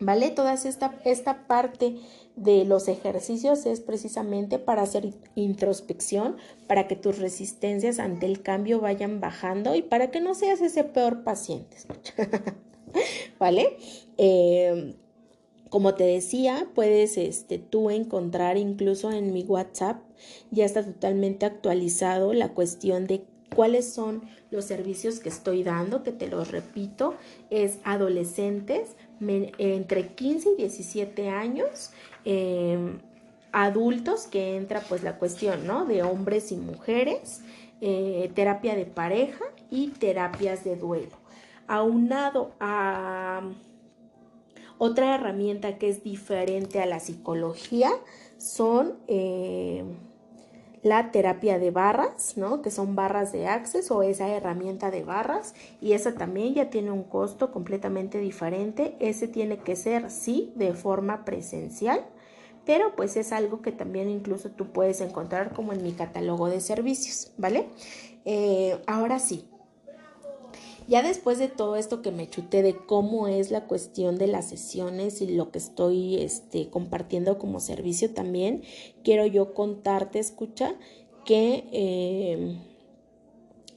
¿Vale? 0.00 0.30
Toda 0.30 0.54
esta, 0.54 0.98
esta 1.04 1.46
parte 1.46 1.96
de 2.34 2.64
los 2.64 2.88
ejercicios 2.88 3.66
es 3.66 3.80
precisamente 3.80 4.58
para 4.58 4.82
hacer 4.82 5.14
introspección, 5.36 6.38
para 6.66 6.88
que 6.88 6.96
tus 6.96 7.18
resistencias 7.18 8.00
ante 8.00 8.26
el 8.26 8.42
cambio 8.42 8.80
vayan 8.80 9.20
bajando 9.20 9.76
y 9.76 9.82
para 9.82 10.10
que 10.10 10.20
no 10.20 10.34
seas 10.34 10.60
ese 10.60 10.82
peor 10.82 11.22
paciente. 11.22 11.76
¿Vale? 13.38 13.76
Eh, 14.18 14.96
como 15.72 15.94
te 15.94 16.04
decía, 16.04 16.68
puedes 16.74 17.16
este, 17.16 17.56
tú 17.58 17.88
encontrar 17.88 18.58
incluso 18.58 19.10
en 19.10 19.32
mi 19.32 19.42
WhatsApp, 19.44 20.02
ya 20.50 20.66
está 20.66 20.84
totalmente 20.84 21.46
actualizado 21.46 22.34
la 22.34 22.50
cuestión 22.50 23.06
de 23.06 23.24
cuáles 23.56 23.90
son 23.90 24.20
los 24.50 24.66
servicios 24.66 25.18
que 25.18 25.30
estoy 25.30 25.62
dando, 25.62 26.02
que 26.02 26.12
te 26.12 26.28
los 26.28 26.50
repito, 26.50 27.14
es 27.48 27.78
adolescentes 27.84 28.96
entre 29.18 30.08
15 30.08 30.50
y 30.50 30.56
17 30.56 31.30
años, 31.30 31.92
em, 32.26 32.98
adultos, 33.52 34.26
que 34.26 34.56
entra 34.56 34.82
pues 34.86 35.02
la 35.02 35.16
cuestión, 35.16 35.66
¿no? 35.66 35.86
De 35.86 36.02
hombres 36.02 36.52
y 36.52 36.56
mujeres, 36.56 37.40
eh, 37.80 38.30
terapia 38.34 38.76
de 38.76 38.84
pareja 38.84 39.46
y 39.70 39.88
terapias 39.88 40.64
de 40.64 40.76
duelo. 40.76 41.16
Aunado 41.66 42.52
a 42.60 43.40
otra 44.84 45.14
herramienta 45.14 45.78
que 45.78 45.88
es 45.88 46.02
diferente 46.02 46.82
a 46.82 46.86
la 46.86 46.98
psicología 46.98 47.88
son 48.36 48.94
eh, 49.06 49.84
la 50.82 51.12
terapia 51.12 51.60
de 51.60 51.70
barras, 51.70 52.36
¿no? 52.36 52.62
Que 52.62 52.72
son 52.72 52.96
barras 52.96 53.30
de 53.30 53.46
access 53.46 53.92
o 53.92 54.02
esa 54.02 54.26
herramienta 54.26 54.90
de 54.90 55.04
barras 55.04 55.54
y 55.80 55.92
esa 55.92 56.14
también 56.14 56.54
ya 56.54 56.68
tiene 56.68 56.90
un 56.90 57.04
costo 57.04 57.52
completamente 57.52 58.18
diferente. 58.18 58.96
Ese 58.98 59.28
tiene 59.28 59.58
que 59.58 59.76
ser, 59.76 60.10
sí, 60.10 60.52
de 60.56 60.72
forma 60.72 61.24
presencial, 61.24 62.04
pero 62.66 62.96
pues 62.96 63.16
es 63.16 63.30
algo 63.30 63.62
que 63.62 63.70
también 63.70 64.10
incluso 64.10 64.50
tú 64.50 64.72
puedes 64.72 65.00
encontrar 65.00 65.52
como 65.52 65.72
en 65.72 65.84
mi 65.84 65.92
catálogo 65.92 66.48
de 66.48 66.60
servicios, 66.60 67.30
¿vale? 67.38 67.68
Eh, 68.24 68.82
ahora 68.88 69.20
sí, 69.20 69.48
ya 70.88 71.02
después 71.02 71.38
de 71.38 71.48
todo 71.48 71.76
esto 71.76 72.02
que 72.02 72.10
me 72.10 72.28
chuté 72.28 72.62
de 72.62 72.76
cómo 72.76 73.28
es 73.28 73.50
la 73.50 73.66
cuestión 73.66 74.16
de 74.16 74.26
las 74.26 74.48
sesiones 74.48 75.20
y 75.20 75.28
lo 75.28 75.50
que 75.50 75.58
estoy 75.58 76.16
este, 76.16 76.68
compartiendo 76.68 77.38
como 77.38 77.60
servicio 77.60 78.10
también, 78.10 78.62
quiero 79.02 79.26
yo 79.26 79.54
contarte, 79.54 80.18
escucha, 80.18 80.74
que 81.24 81.64
eh, 81.72 82.56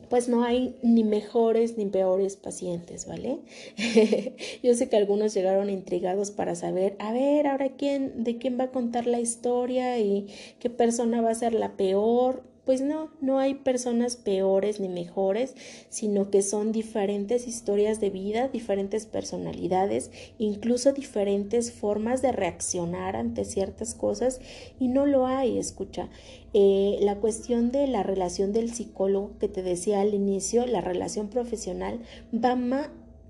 pues 0.10 0.30
no 0.30 0.44
hay 0.44 0.76
ni 0.82 1.04
mejores 1.04 1.78
ni 1.78 1.86
peores 1.86 2.36
pacientes, 2.36 3.08
¿vale? 3.08 3.40
yo 4.64 4.74
sé 4.74 4.90
que 4.90 4.98
algunos 4.98 5.34
llegaron 5.34 5.70
intrigados 5.70 6.32
para 6.32 6.56
saber, 6.56 6.96
a 7.00 7.12
ver, 7.12 7.48
ahora 7.48 7.70
quién, 7.70 8.24
de 8.24 8.38
quién 8.38 8.60
va 8.60 8.66
a 8.66 8.72
contar 8.72 9.08
la 9.08 9.20
historia 9.20 10.00
y 10.00 10.28
qué 10.60 10.70
persona 10.70 11.22
va 11.22 11.32
a 11.32 11.36
ser 11.36 11.54
la 11.54 11.76
peor 11.76 12.44
pues 12.66 12.82
no, 12.82 13.12
no 13.22 13.40
hay 13.40 13.54
personas 13.54 14.16
peores 14.16 14.80
ni 14.80 14.90
mejores, 14.90 15.56
sino 15.90 16.30
que 16.32 16.42
son 16.42 16.72
diferentes 16.72 17.48
historias 17.48 18.00
de 18.00 18.10
vida, 18.10 18.48
diferentes 18.48 19.06
personalidades, 19.06 20.12
incluso 20.38 20.92
diferentes 20.92 21.72
formas 21.72 22.22
de 22.22 22.32
reaccionar 22.32 23.16
ante 23.16 23.46
ciertas 23.46 23.94
cosas 23.94 24.42
y 24.80 24.88
no 24.88 25.06
lo 25.06 25.28
hay, 25.28 25.58
escucha. 25.58 26.10
Eh, 26.54 26.98
la 27.02 27.18
cuestión 27.18 27.72
de 27.72 27.88
la 27.88 28.02
relación 28.02 28.54
del 28.54 28.74
psicólogo 28.74 29.32
que 29.40 29.48
te 29.48 29.62
decía 29.62 30.02
al 30.02 30.14
inicio, 30.14 30.66
la 30.66 30.82
relación 30.82 31.28
profesional, 31.28 32.00
va, 32.34 32.56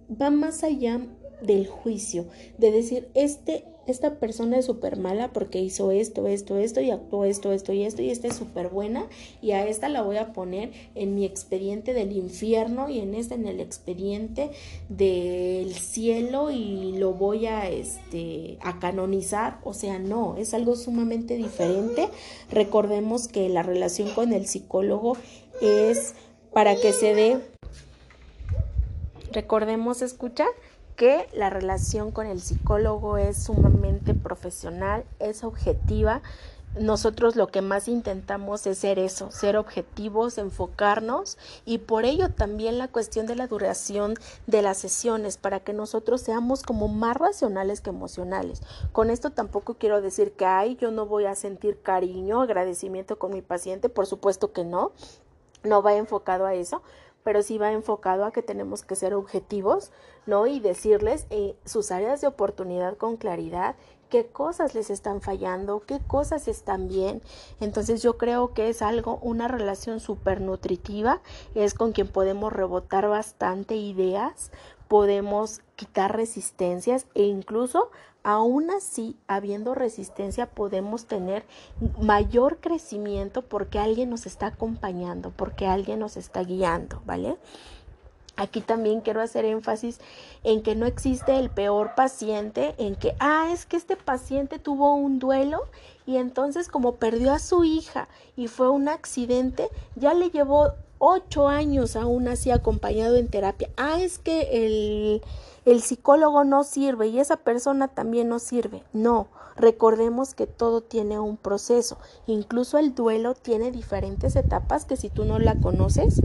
va 0.10 0.30
más 0.30 0.63
allá 0.63 1.01
del 1.45 1.67
juicio, 1.67 2.25
de 2.57 2.71
decir, 2.71 3.09
este 3.13 3.65
esta 3.87 4.15
persona 4.15 4.57
es 4.57 4.65
súper 4.65 4.97
mala 4.97 5.31
porque 5.31 5.59
hizo 5.59 5.91
esto, 5.91 6.27
esto, 6.27 6.57
esto 6.57 6.81
y 6.81 6.89
actuó 6.89 7.25
esto, 7.25 7.51
esto 7.51 7.71
y 7.71 7.83
esto 7.83 8.01
y 8.01 8.09
esta 8.09 8.27
es 8.27 8.35
súper 8.35 8.69
buena 8.69 9.05
y 9.41 9.51
a 9.51 9.67
esta 9.67 9.89
la 9.89 10.01
voy 10.01 10.17
a 10.17 10.33
poner 10.33 10.71
en 10.95 11.13
mi 11.13 11.25
expediente 11.25 11.93
del 11.93 12.11
infierno 12.11 12.89
y 12.89 12.99
en 12.99 13.13
este 13.13 13.35
en 13.35 13.47
el 13.47 13.59
expediente 13.59 14.49
del 14.89 15.73
cielo 15.73 16.49
y 16.49 16.93
lo 16.97 17.13
voy 17.13 17.45
a 17.45 17.69
este 17.69 18.57
a 18.61 18.79
canonizar, 18.79 19.59
o 19.63 19.73
sea, 19.73 19.99
no, 19.99 20.35
es 20.37 20.53
algo 20.53 20.75
sumamente 20.75 21.35
diferente. 21.35 22.09
Recordemos 22.49 23.27
que 23.27 23.49
la 23.49 23.61
relación 23.61 24.09
con 24.11 24.33
el 24.33 24.47
psicólogo 24.47 25.17
es 25.61 26.15
para 26.53 26.75
que 26.75 26.93
se 26.93 27.13
dé 27.13 27.37
Recordemos, 29.35 30.01
escucha, 30.01 30.45
que 30.95 31.27
la 31.33 31.49
relación 31.49 32.11
con 32.11 32.27
el 32.27 32.41
psicólogo 32.41 33.17
es 33.17 33.43
sumamente 33.43 34.13
profesional, 34.13 35.05
es 35.19 35.43
objetiva. 35.43 36.21
Nosotros 36.79 37.37
lo 37.37 37.47
que 37.47 37.61
más 37.61 37.87
intentamos 37.87 38.67
es 38.67 38.79
ser 38.79 38.99
eso, 38.99 39.31
ser 39.31 39.55
objetivos, 39.55 40.37
enfocarnos 40.37 41.37
y 41.63 41.77
por 41.77 42.03
ello 42.03 42.29
también 42.29 42.77
la 42.77 42.89
cuestión 42.89 43.27
de 43.27 43.35
la 43.35 43.47
duración 43.47 44.15
de 44.45 44.61
las 44.61 44.77
sesiones 44.77 45.37
para 45.37 45.61
que 45.61 45.71
nosotros 45.71 46.19
seamos 46.19 46.63
como 46.63 46.89
más 46.89 47.15
racionales 47.15 47.79
que 47.79 47.91
emocionales. 47.91 48.61
Con 48.91 49.09
esto 49.09 49.29
tampoco 49.29 49.75
quiero 49.75 50.01
decir 50.01 50.33
que 50.33 50.45
ay, 50.45 50.75
yo 50.75 50.91
no 50.91 51.05
voy 51.05 51.25
a 51.25 51.35
sentir 51.35 51.81
cariño, 51.81 52.41
agradecimiento 52.41 53.17
con 53.17 53.31
mi 53.31 53.41
paciente, 53.41 53.87
por 53.87 54.05
supuesto 54.05 54.51
que 54.51 54.65
no, 54.65 54.91
no 55.63 55.81
va 55.81 55.95
enfocado 55.95 56.45
a 56.45 56.55
eso, 56.55 56.81
pero 57.25 57.41
sí 57.41 57.58
va 57.58 57.72
enfocado 57.72 58.24
a 58.24 58.32
que 58.32 58.44
tenemos 58.44 58.84
que 58.84 58.96
ser 58.96 59.15
objetivos, 59.15 59.91
¿no? 60.27 60.46
Y 60.46 60.60
decirles 60.60 61.25
eh, 61.32 61.55
sus 61.65 61.89
áreas 61.91 62.22
de 62.22 62.27
oportunidad 62.27 62.98
con 62.98 63.17
claridad, 63.17 63.75
qué 64.12 64.27
cosas 64.27 64.75
les 64.75 64.91
están 64.91 65.22
fallando, 65.22 65.82
qué 65.88 66.00
cosas 66.05 66.48
están 66.48 66.88
bien. 66.88 67.24
Entonces 67.60 68.03
yo 68.03 68.20
creo 68.20 68.53
que 68.53 68.70
es 68.70 68.84
algo, 68.84 69.17
una 69.24 69.48
relación 69.48 70.00
súper 70.00 70.39
nutritiva, 70.39 71.22
es 71.55 71.74
con 71.74 71.94
quien 71.94 72.08
podemos 72.10 72.53
rebotar 72.53 73.10
bastante 73.10 73.75
ideas, 73.75 74.51
podemos 74.88 75.62
quitar 75.75 76.15
resistencias 76.15 77.08
e 77.15 77.24
incluso 77.24 77.89
aún 78.25 78.72
así, 78.72 79.15
habiendo 79.27 79.75
resistencia, 79.75 80.48
podemos 80.48 81.05
tener 81.05 81.46
mayor 82.01 82.58
crecimiento 82.58 83.44
porque 83.44 83.77
alguien 83.77 84.10
nos 84.10 84.25
está 84.25 84.48
acompañando, 84.48 85.29
porque 85.29 85.67
alguien 85.67 86.00
nos 86.00 86.17
está 86.17 86.44
guiando, 86.44 87.00
¿vale? 87.05 87.38
Aquí 88.36 88.62
también 88.62 89.01
quiero 89.01 89.22
hacer 89.22 89.46
énfasis 89.46 90.00
en 90.44 90.63
que 90.63 90.74
no 90.74 90.88
existe 90.88 91.38
el 91.38 91.51
peor 91.51 91.94
paciente, 91.96 92.74
en 92.79 92.96
que, 92.96 93.15
ah, 93.20 93.50
es 93.51 93.67
que 93.67 93.77
este 93.77 93.96
paciente 93.96 94.58
tuvo 94.58 94.96
un 94.96 95.20
duelo 95.20 95.62
y 96.08 96.17
entonces 96.17 96.67
como 96.67 96.96
perdió 96.96 97.32
a 97.32 97.39
su 97.39 97.63
hija 97.63 98.08
y 98.36 98.48
fue 98.48 98.70
un 98.70 98.89
accidente, 98.89 99.70
ya 99.96 100.15
le 100.15 100.32
llevó 100.32 100.74
ocho 100.99 101.47
años 101.47 101.95
aún 101.95 102.27
así 102.27 102.51
acompañado 102.51 103.15
en 103.15 103.27
terapia. 103.27 103.69
Ah, 103.77 104.01
es 104.01 104.19
que 104.19 104.65
el 104.65 105.21
el 105.65 105.81
psicólogo 105.81 106.43
no 106.43 106.63
sirve 106.63 107.07
y 107.07 107.19
esa 107.19 107.37
persona 107.37 107.87
también 107.87 108.29
no 108.29 108.37
sirve. 108.37 108.83
No, 108.93 109.27
recordemos 109.57 110.35
que 110.35 110.45
todo 110.45 110.81
tiene 110.81 111.19
un 111.19 111.37
proceso. 111.37 111.97
Incluso 112.27 112.77
el 112.77 112.93
duelo 112.93 113.33
tiene 113.33 113.71
diferentes 113.71 114.35
etapas 114.35 114.85
que 114.85 114.95
si 114.95 115.09
tú 115.09 115.25
no 115.25 115.39
la 115.39 115.55
conoces, 115.55 116.21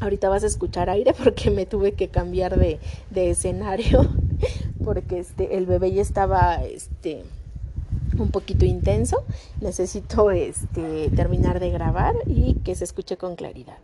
ahorita 0.00 0.28
vas 0.28 0.44
a 0.44 0.46
escuchar 0.46 0.88
aire 0.90 1.12
porque 1.24 1.50
me 1.50 1.66
tuve 1.66 1.92
que 1.92 2.08
cambiar 2.08 2.56
de, 2.56 2.78
de 3.10 3.30
escenario 3.30 4.06
porque 4.84 5.18
este, 5.18 5.56
el 5.56 5.66
bebé 5.66 5.92
ya 5.92 6.02
estaba 6.02 6.62
este, 6.62 7.24
un 8.18 8.30
poquito 8.30 8.64
intenso. 8.64 9.24
Necesito 9.60 10.30
este, 10.30 11.10
terminar 11.10 11.60
de 11.60 11.70
grabar 11.70 12.14
y 12.26 12.54
que 12.60 12.74
se 12.74 12.84
escuche 12.84 13.16
con 13.16 13.36
claridad. 13.36 13.78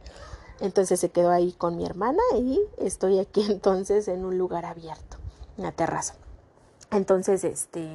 Entonces 0.60 1.00
se 1.00 1.10
quedó 1.10 1.30
ahí 1.30 1.52
con 1.52 1.76
mi 1.76 1.84
hermana 1.84 2.22
y 2.36 2.60
estoy 2.78 3.18
aquí 3.18 3.44
entonces 3.50 4.08
en 4.08 4.24
un 4.24 4.38
lugar 4.38 4.64
abierto, 4.64 5.16
una 5.58 5.72
terraza. 5.72 6.14
Entonces, 6.92 7.42
este, 7.42 7.88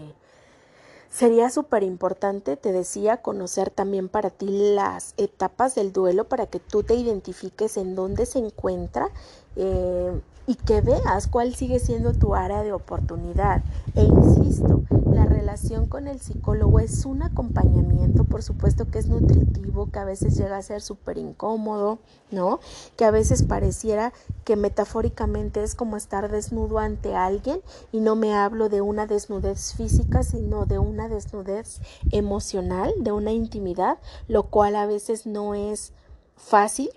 sería 1.09 1.49
súper 1.49 1.83
importante, 1.83 2.57
te 2.57 2.71
decía, 2.71 3.21
conocer 3.21 3.69
también 3.69 4.09
para 4.09 4.31
ti 4.31 4.47
las 4.73 5.13
etapas 5.17 5.75
del 5.75 5.93
duelo 5.93 6.27
para 6.27 6.47
que 6.47 6.59
tú 6.59 6.83
te 6.83 6.95
identifiques 6.95 7.77
en 7.77 7.95
dónde 7.95 8.25
se 8.25 8.39
encuentra 8.39 9.09
eh, 9.55 10.19
y 10.47 10.55
que 10.55 10.79
veas 10.79 11.27
cuál 11.27 11.53
sigue 11.53 11.77
siendo 11.79 12.13
tu 12.13 12.33
área 12.33 12.63
de 12.63 12.71
oportunidad. 12.71 13.61
E 13.95 14.03
insisto, 14.03 14.83
la 15.11 15.25
relación 15.25 15.87
con 15.87 16.07
el 16.07 16.21
psicólogo 16.21 16.79
es 16.79 17.05
un 17.05 17.21
acompañamiento, 17.21 18.23
por 18.23 18.41
supuesto 18.41 18.89
que 18.89 18.99
es 18.99 19.07
nutritivo, 19.07 19.91
que 19.91 19.99
a 19.99 20.05
veces 20.05 20.37
llega 20.37 20.57
a 20.57 20.61
ser 20.61 20.81
súper 20.81 21.17
incómodo, 21.17 21.99
¿no? 22.31 22.61
Que 22.95 23.03
a 23.03 23.11
veces 23.11 23.43
pareciera 23.43 24.13
que 24.45 24.55
metafóricamente 24.55 25.63
es 25.63 25.75
como 25.75 25.97
estar 25.97 26.31
desnudo 26.31 26.79
ante 26.79 27.13
alguien 27.13 27.59
y 27.91 27.99
no 27.99 28.15
me 28.15 28.33
hablo 28.33 28.69
de 28.69 28.79
una 28.79 29.05
desnudez 29.05 29.73
física, 29.73 30.23
sino 30.23 30.65
de 30.65 30.79
una 30.79 31.09
desnudez 31.09 31.81
emocional, 32.11 32.93
de 32.99 33.11
una 33.11 33.33
intimidad, 33.33 33.97
lo 34.29 34.43
cual 34.43 34.77
a 34.77 34.85
veces 34.85 35.25
no 35.25 35.55
es 35.55 35.91
fácil 36.37 36.89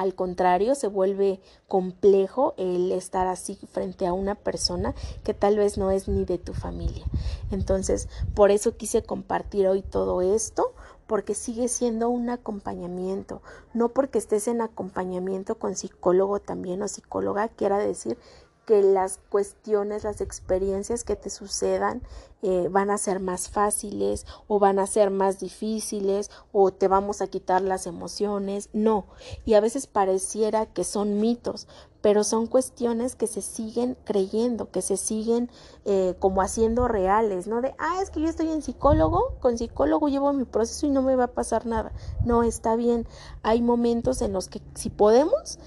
al 0.00 0.14
contrario, 0.14 0.74
se 0.74 0.86
vuelve 0.86 1.40
complejo 1.68 2.54
el 2.56 2.90
estar 2.90 3.26
así 3.26 3.58
frente 3.70 4.06
a 4.06 4.14
una 4.14 4.34
persona 4.34 4.94
que 5.24 5.34
tal 5.34 5.58
vez 5.58 5.76
no 5.76 5.90
es 5.90 6.08
ni 6.08 6.24
de 6.24 6.38
tu 6.38 6.54
familia. 6.54 7.04
Entonces, 7.50 8.08
por 8.34 8.50
eso 8.50 8.78
quise 8.78 9.02
compartir 9.02 9.68
hoy 9.68 9.82
todo 9.82 10.22
esto, 10.22 10.72
porque 11.06 11.34
sigue 11.34 11.68
siendo 11.68 12.08
un 12.08 12.30
acompañamiento, 12.30 13.42
no 13.74 13.90
porque 13.90 14.16
estés 14.16 14.48
en 14.48 14.62
acompañamiento 14.62 15.56
con 15.56 15.76
psicólogo 15.76 16.40
también 16.40 16.80
o 16.82 16.88
psicóloga, 16.88 17.48
quiera 17.48 17.76
decir 17.76 18.16
que 18.66 18.82
las 18.82 19.18
cuestiones, 19.28 20.04
las 20.04 20.20
experiencias 20.20 21.04
que 21.04 21.16
te 21.16 21.30
sucedan 21.30 22.02
eh, 22.42 22.68
van 22.70 22.90
a 22.90 22.96
ser 22.96 23.20
más 23.20 23.50
fáciles 23.50 24.24
o 24.48 24.58
van 24.58 24.78
a 24.78 24.86
ser 24.86 25.10
más 25.10 25.40
difíciles 25.40 26.30
o 26.52 26.70
te 26.70 26.88
vamos 26.88 27.20
a 27.20 27.26
quitar 27.26 27.60
las 27.60 27.86
emociones. 27.86 28.70
No, 28.72 29.06
y 29.44 29.54
a 29.54 29.60
veces 29.60 29.86
pareciera 29.86 30.66
que 30.66 30.84
son 30.84 31.20
mitos, 31.20 31.66
pero 32.00 32.24
son 32.24 32.46
cuestiones 32.46 33.14
que 33.14 33.26
se 33.26 33.42
siguen 33.42 33.96
creyendo, 34.04 34.70
que 34.70 34.80
se 34.80 34.96
siguen 34.96 35.50
eh, 35.84 36.14
como 36.18 36.40
haciendo 36.40 36.88
reales, 36.88 37.46
¿no? 37.46 37.60
De, 37.60 37.74
ah, 37.78 38.00
es 38.02 38.10
que 38.10 38.20
yo 38.20 38.28
estoy 38.28 38.50
en 38.50 38.62
psicólogo, 38.62 39.34
con 39.40 39.58
psicólogo 39.58 40.08
llevo 40.08 40.32
mi 40.32 40.44
proceso 40.44 40.86
y 40.86 40.90
no 40.90 41.02
me 41.02 41.16
va 41.16 41.24
a 41.24 41.32
pasar 41.32 41.66
nada. 41.66 41.92
No, 42.24 42.42
está 42.42 42.74
bien. 42.76 43.06
Hay 43.42 43.60
momentos 43.60 44.22
en 44.22 44.32
los 44.32 44.48
que 44.48 44.62
si 44.74 44.88
podemos, 44.88 45.58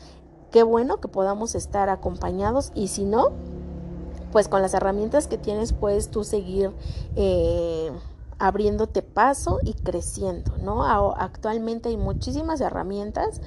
Qué 0.54 0.62
bueno 0.62 0.98
que 0.98 1.08
podamos 1.08 1.56
estar 1.56 1.90
acompañados 1.90 2.72
y 2.76 2.90
si 2.90 3.06
no, 3.06 3.32
pues 4.32 4.48
con 4.48 4.62
las 4.62 4.76
herramientas 4.76 5.26
que 5.26 5.40
tienes 5.40 5.74
puedes 5.74 6.12
tú 6.12 6.24
seguir 6.24 6.70
eh, 7.16 7.92
abriéndote 8.38 9.02
paso 9.02 9.58
y 9.64 9.74
creciendo, 9.74 10.56
¿no? 10.62 10.84
Actualmente 10.86 11.90
hay 11.90 11.98
muchísimas 11.98 12.62
herramientas, 12.62 13.42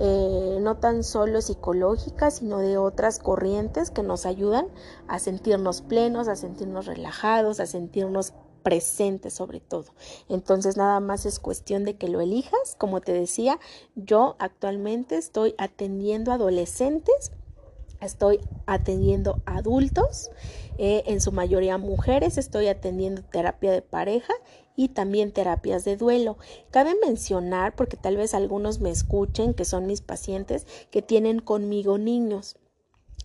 eh, 0.00 0.58
no 0.60 0.78
tan 0.78 1.04
solo 1.04 1.42
psicológicas, 1.42 2.34
sino 2.34 2.58
de 2.58 2.76
otras 2.76 3.20
corrientes 3.20 3.92
que 3.92 4.02
nos 4.02 4.26
ayudan 4.26 4.66
a 5.06 5.20
sentirnos 5.20 5.82
plenos, 5.82 6.26
a 6.26 6.34
sentirnos 6.34 6.86
relajados, 6.86 7.60
a 7.60 7.66
sentirnos 7.66 8.32
presente 8.62 9.30
sobre 9.30 9.60
todo. 9.60 9.86
Entonces 10.28 10.76
nada 10.76 11.00
más 11.00 11.26
es 11.26 11.40
cuestión 11.40 11.84
de 11.84 11.96
que 11.96 12.08
lo 12.08 12.20
elijas. 12.20 12.76
Como 12.78 13.00
te 13.00 13.12
decía, 13.12 13.58
yo 13.94 14.36
actualmente 14.38 15.16
estoy 15.16 15.54
atendiendo 15.58 16.32
adolescentes, 16.32 17.32
estoy 18.00 18.40
atendiendo 18.66 19.42
adultos, 19.46 20.30
eh, 20.78 21.02
en 21.06 21.20
su 21.20 21.32
mayoría 21.32 21.76
mujeres, 21.76 22.38
estoy 22.38 22.68
atendiendo 22.68 23.22
terapia 23.22 23.72
de 23.72 23.82
pareja 23.82 24.32
y 24.76 24.90
también 24.90 25.32
terapias 25.32 25.84
de 25.84 25.96
duelo. 25.96 26.38
Cabe 26.70 26.94
mencionar, 27.04 27.74
porque 27.74 27.96
tal 27.96 28.16
vez 28.16 28.32
algunos 28.32 28.78
me 28.78 28.90
escuchen, 28.90 29.54
que 29.54 29.64
son 29.64 29.86
mis 29.86 30.02
pacientes, 30.02 30.68
que 30.92 31.02
tienen 31.02 31.40
conmigo 31.40 31.98
niños. 31.98 32.56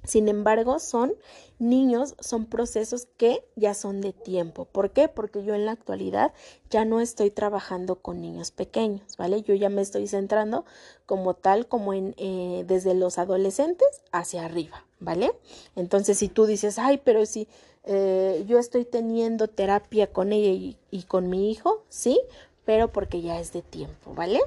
Sin 0.03 0.27
embargo, 0.27 0.79
son 0.79 1.13
niños, 1.59 2.15
son 2.19 2.45
procesos 2.45 3.07
que 3.17 3.43
ya 3.55 3.73
son 3.73 4.01
de 4.01 4.11
tiempo. 4.11 4.65
¿Por 4.65 4.91
qué? 4.91 5.07
Porque 5.07 5.43
yo 5.43 5.55
en 5.55 5.65
la 5.65 5.71
actualidad 5.71 6.33
ya 6.69 6.83
no 6.83 6.99
estoy 6.99 7.29
trabajando 7.31 7.95
con 7.95 8.21
niños 8.21 8.51
pequeños, 8.51 9.17
¿vale? 9.17 9.41
Yo 9.43 9.53
ya 9.55 9.69
me 9.69 9.81
estoy 9.81 10.07
centrando 10.07 10.65
como 11.05 11.33
tal, 11.33 11.67
como 11.67 11.93
en 11.93 12.15
eh, 12.17 12.65
desde 12.67 12.93
los 12.93 13.17
adolescentes 13.17 13.87
hacia 14.11 14.45
arriba, 14.45 14.85
¿vale? 14.99 15.31
Entonces, 15.75 16.17
si 16.17 16.27
tú 16.27 16.45
dices, 16.45 16.79
ay, 16.79 16.99
pero 17.03 17.25
si 17.25 17.47
eh, 17.85 18.43
yo 18.47 18.59
estoy 18.59 18.85
teniendo 18.85 19.47
terapia 19.47 20.07
con 20.07 20.33
ella 20.33 20.49
y, 20.49 20.77
y 20.91 21.03
con 21.03 21.29
mi 21.29 21.49
hijo, 21.49 21.83
sí, 21.87 22.19
pero 22.65 22.91
porque 22.91 23.21
ya 23.21 23.39
es 23.39 23.53
de 23.53 23.61
tiempo, 23.61 24.13
¿vale? 24.13 24.41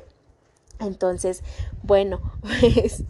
Entonces, 0.81 1.43
bueno, 1.83 2.21
pues 2.43 3.05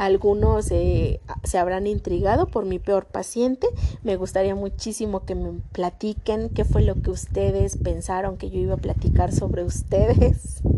algunos 0.00 0.70
eh, 0.70 1.20
se 1.44 1.58
habrán 1.58 1.86
intrigado 1.86 2.46
por 2.46 2.64
mi 2.64 2.78
peor 2.78 3.04
paciente. 3.04 3.66
Me 4.02 4.16
gustaría 4.16 4.54
muchísimo 4.54 5.26
que 5.26 5.34
me 5.34 5.60
platiquen 5.72 6.48
qué 6.48 6.64
fue 6.64 6.80
lo 6.80 6.94
que 6.94 7.10
ustedes 7.10 7.76
pensaron 7.76 8.38
que 8.38 8.48
yo 8.48 8.58
iba 8.58 8.74
a 8.74 8.78
platicar 8.78 9.30
sobre 9.30 9.62
ustedes. 9.62 10.62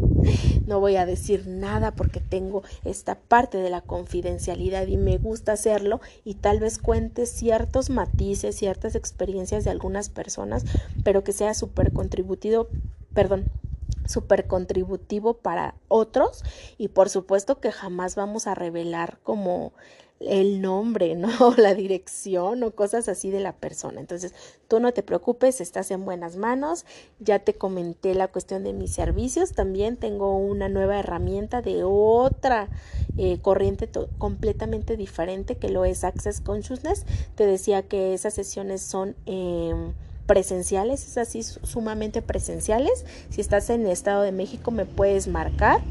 No 0.69 0.79
voy 0.79 0.95
a 0.95 1.05
decir 1.05 1.49
nada 1.49 1.97
porque 1.97 2.21
tengo 2.21 2.63
esta 2.85 3.17
parte 3.17 3.59
de 3.59 3.71
la 3.71 3.81
confidencialidad 3.81 4.87
y 4.87 4.97
me 4.97 5.19
gusta 5.19 5.51
hacerlo 5.51 6.01
y 6.25 6.35
tal 6.35 6.61
vez 6.61 6.79
cuente 6.79 7.27
ciertos 7.27 7.91
matices, 7.91 8.55
ciertas 8.55 8.95
experiencias 8.95 9.65
de 9.65 9.71
algunas 9.71 10.11
personas, 10.11 10.65
pero 11.03 11.25
que 11.25 11.33
sea 11.33 11.55
súper 11.55 11.93
contributivo, 11.93 12.69
perdón, 13.13 13.51
súper 14.07 14.47
contributivo 14.47 15.35
para 15.35 15.75
otros 15.89 16.43
y 16.79 16.89
por 16.89 17.09
supuesto 17.09 17.61
que 17.61 17.73
jamás 17.73 18.17
vamos 18.17 18.47
a 18.47 18.55
revelar 18.55 19.19
como 19.23 19.73
el 20.27 20.61
nombre, 20.61 21.15
¿no? 21.15 21.29
La 21.57 21.75
dirección 21.75 22.63
o 22.63 22.71
cosas 22.73 23.09
así 23.09 23.31
de 23.31 23.41
la 23.41 23.53
persona. 23.53 24.01
Entonces, 24.01 24.35
tú 24.69 24.81
no 24.81 24.93
te 24.93 25.03
preocupes, 25.03 25.61
estás 25.61 25.91
en 25.91 26.05
buenas 26.05 26.37
manos. 26.37 26.85
Ya 27.19 27.41
te 27.41 27.55
comenté 27.55 28.15
la 28.15 28.29
cuestión 28.29 28.65
de 28.65 28.73
mis 28.73 28.93
servicios. 28.93 29.53
También 29.53 29.97
tengo 29.97 30.37
una 30.37 30.69
nueva 30.69 30.99
herramienta 30.99 31.63
de 31.63 31.85
otra 31.85 32.69
eh, 33.19 33.39
corriente 33.41 33.89
completamente 34.19 34.97
diferente 34.97 35.57
que 35.57 35.69
lo 35.69 35.85
es 35.85 36.05
Access 36.05 36.41
Consciousness. 36.41 37.05
Te 37.35 37.47
decía 37.47 37.83
que 37.83 38.15
esas 38.15 38.35
sesiones 38.35 38.83
son... 38.83 39.17
Eh, 39.27 39.93
presenciales, 40.27 41.07
es 41.07 41.19
así 41.19 41.43
sumamente 41.43 42.23
presenciales. 42.23 43.05
Si 43.31 43.41
estás 43.41 43.71
en 43.71 43.83
el 43.83 43.93
Estado 43.93 44.23
de 44.23 44.33
México 44.33 44.71
me 44.71 44.87
puedes 44.87 45.29
marcar 45.29 45.83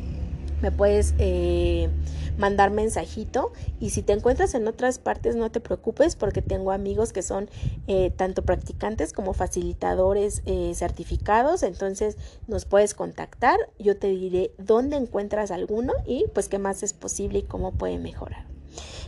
me 0.61 0.71
puedes 0.71 1.13
eh, 1.17 1.89
mandar 2.37 2.71
mensajito. 2.71 3.51
Y 3.79 3.89
si 3.89 4.03
te 4.03 4.13
encuentras 4.13 4.53
en 4.53 4.67
otras 4.67 4.99
partes 4.99 5.35
no 5.35 5.51
te 5.51 5.59
preocupes 5.59 6.15
porque 6.15 6.41
tengo 6.41 6.71
amigos 6.71 7.13
que 7.13 7.21
son 7.21 7.49
eh, 7.87 8.11
tanto 8.11 8.43
practicantes 8.43 9.13
como 9.13 9.33
facilitadores 9.33 10.43
eh, 10.45 10.71
certificados. 10.75 11.63
Entonces 11.63 12.17
nos 12.47 12.65
puedes 12.65 12.93
contactar 12.93 13.57
yo 13.79 13.97
te 13.97 14.07
diré 14.07 14.53
dónde 14.57 14.97
encuentras 14.97 15.51
alguno 15.51 15.93
y 16.05 16.25
pues 16.33 16.47
qué 16.47 16.59
más 16.59 16.83
es 16.83 16.93
posible 16.93 17.39
y 17.39 17.43
cómo 17.43 17.73
puede 17.73 17.97
mejorar. 17.97 18.45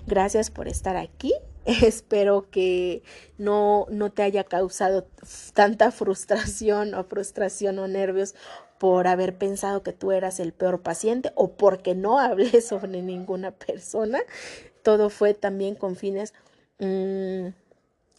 Gracias 0.08 0.50
por 0.50 0.68
estar 0.68 0.98
aquí 0.98 1.34
espero 1.86 2.49
que 2.49 3.04
no, 3.38 3.88
no 3.89 4.12
te 4.12 4.23
haya 4.23 4.43
causado 4.43 5.08
tanta 5.54 5.91
frustración 5.91 6.93
o 6.93 7.04
frustración 7.04 7.80
o 7.80 7.88
nervios 7.88 8.36
por 8.80 9.08
haber 9.08 9.38
pensado 9.38 9.82
que 9.82 9.93
tú 9.93 10.12
eras 10.12 10.39
el 10.41 10.52
peor 10.52 10.82
paciente 10.82 11.32
o 11.36 11.54
porque 11.54 11.95
no 11.95 12.19
hablé 12.19 12.62
sobre 12.62 13.02
ninguna 13.02 13.52
persona. 13.52 14.19
Todo 14.82 15.10
fue 15.10 15.34
también 15.34 15.76
con 15.76 15.95
fines 15.95 16.34
mm, 16.80 17.47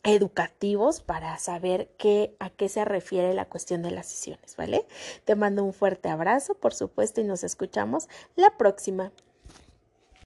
educativos 0.04 1.00
para 1.00 1.38
saber 1.38 1.90
qué, 1.98 2.34
a 2.38 2.50
qué 2.50 2.68
se 2.68 2.84
refiere 2.84 3.34
la 3.34 3.46
cuestión 3.46 3.82
de 3.82 3.90
las 3.90 4.06
sesiones, 4.06 4.56
¿vale? 4.56 4.86
Te 5.24 5.34
mando 5.34 5.64
un 5.64 5.72
fuerte 5.74 6.08
abrazo, 6.08 6.54
por 6.54 6.72
supuesto, 6.72 7.20
y 7.20 7.24
nos 7.24 7.44
escuchamos 7.44 8.08
la 8.36 8.56
próxima. 8.56 9.12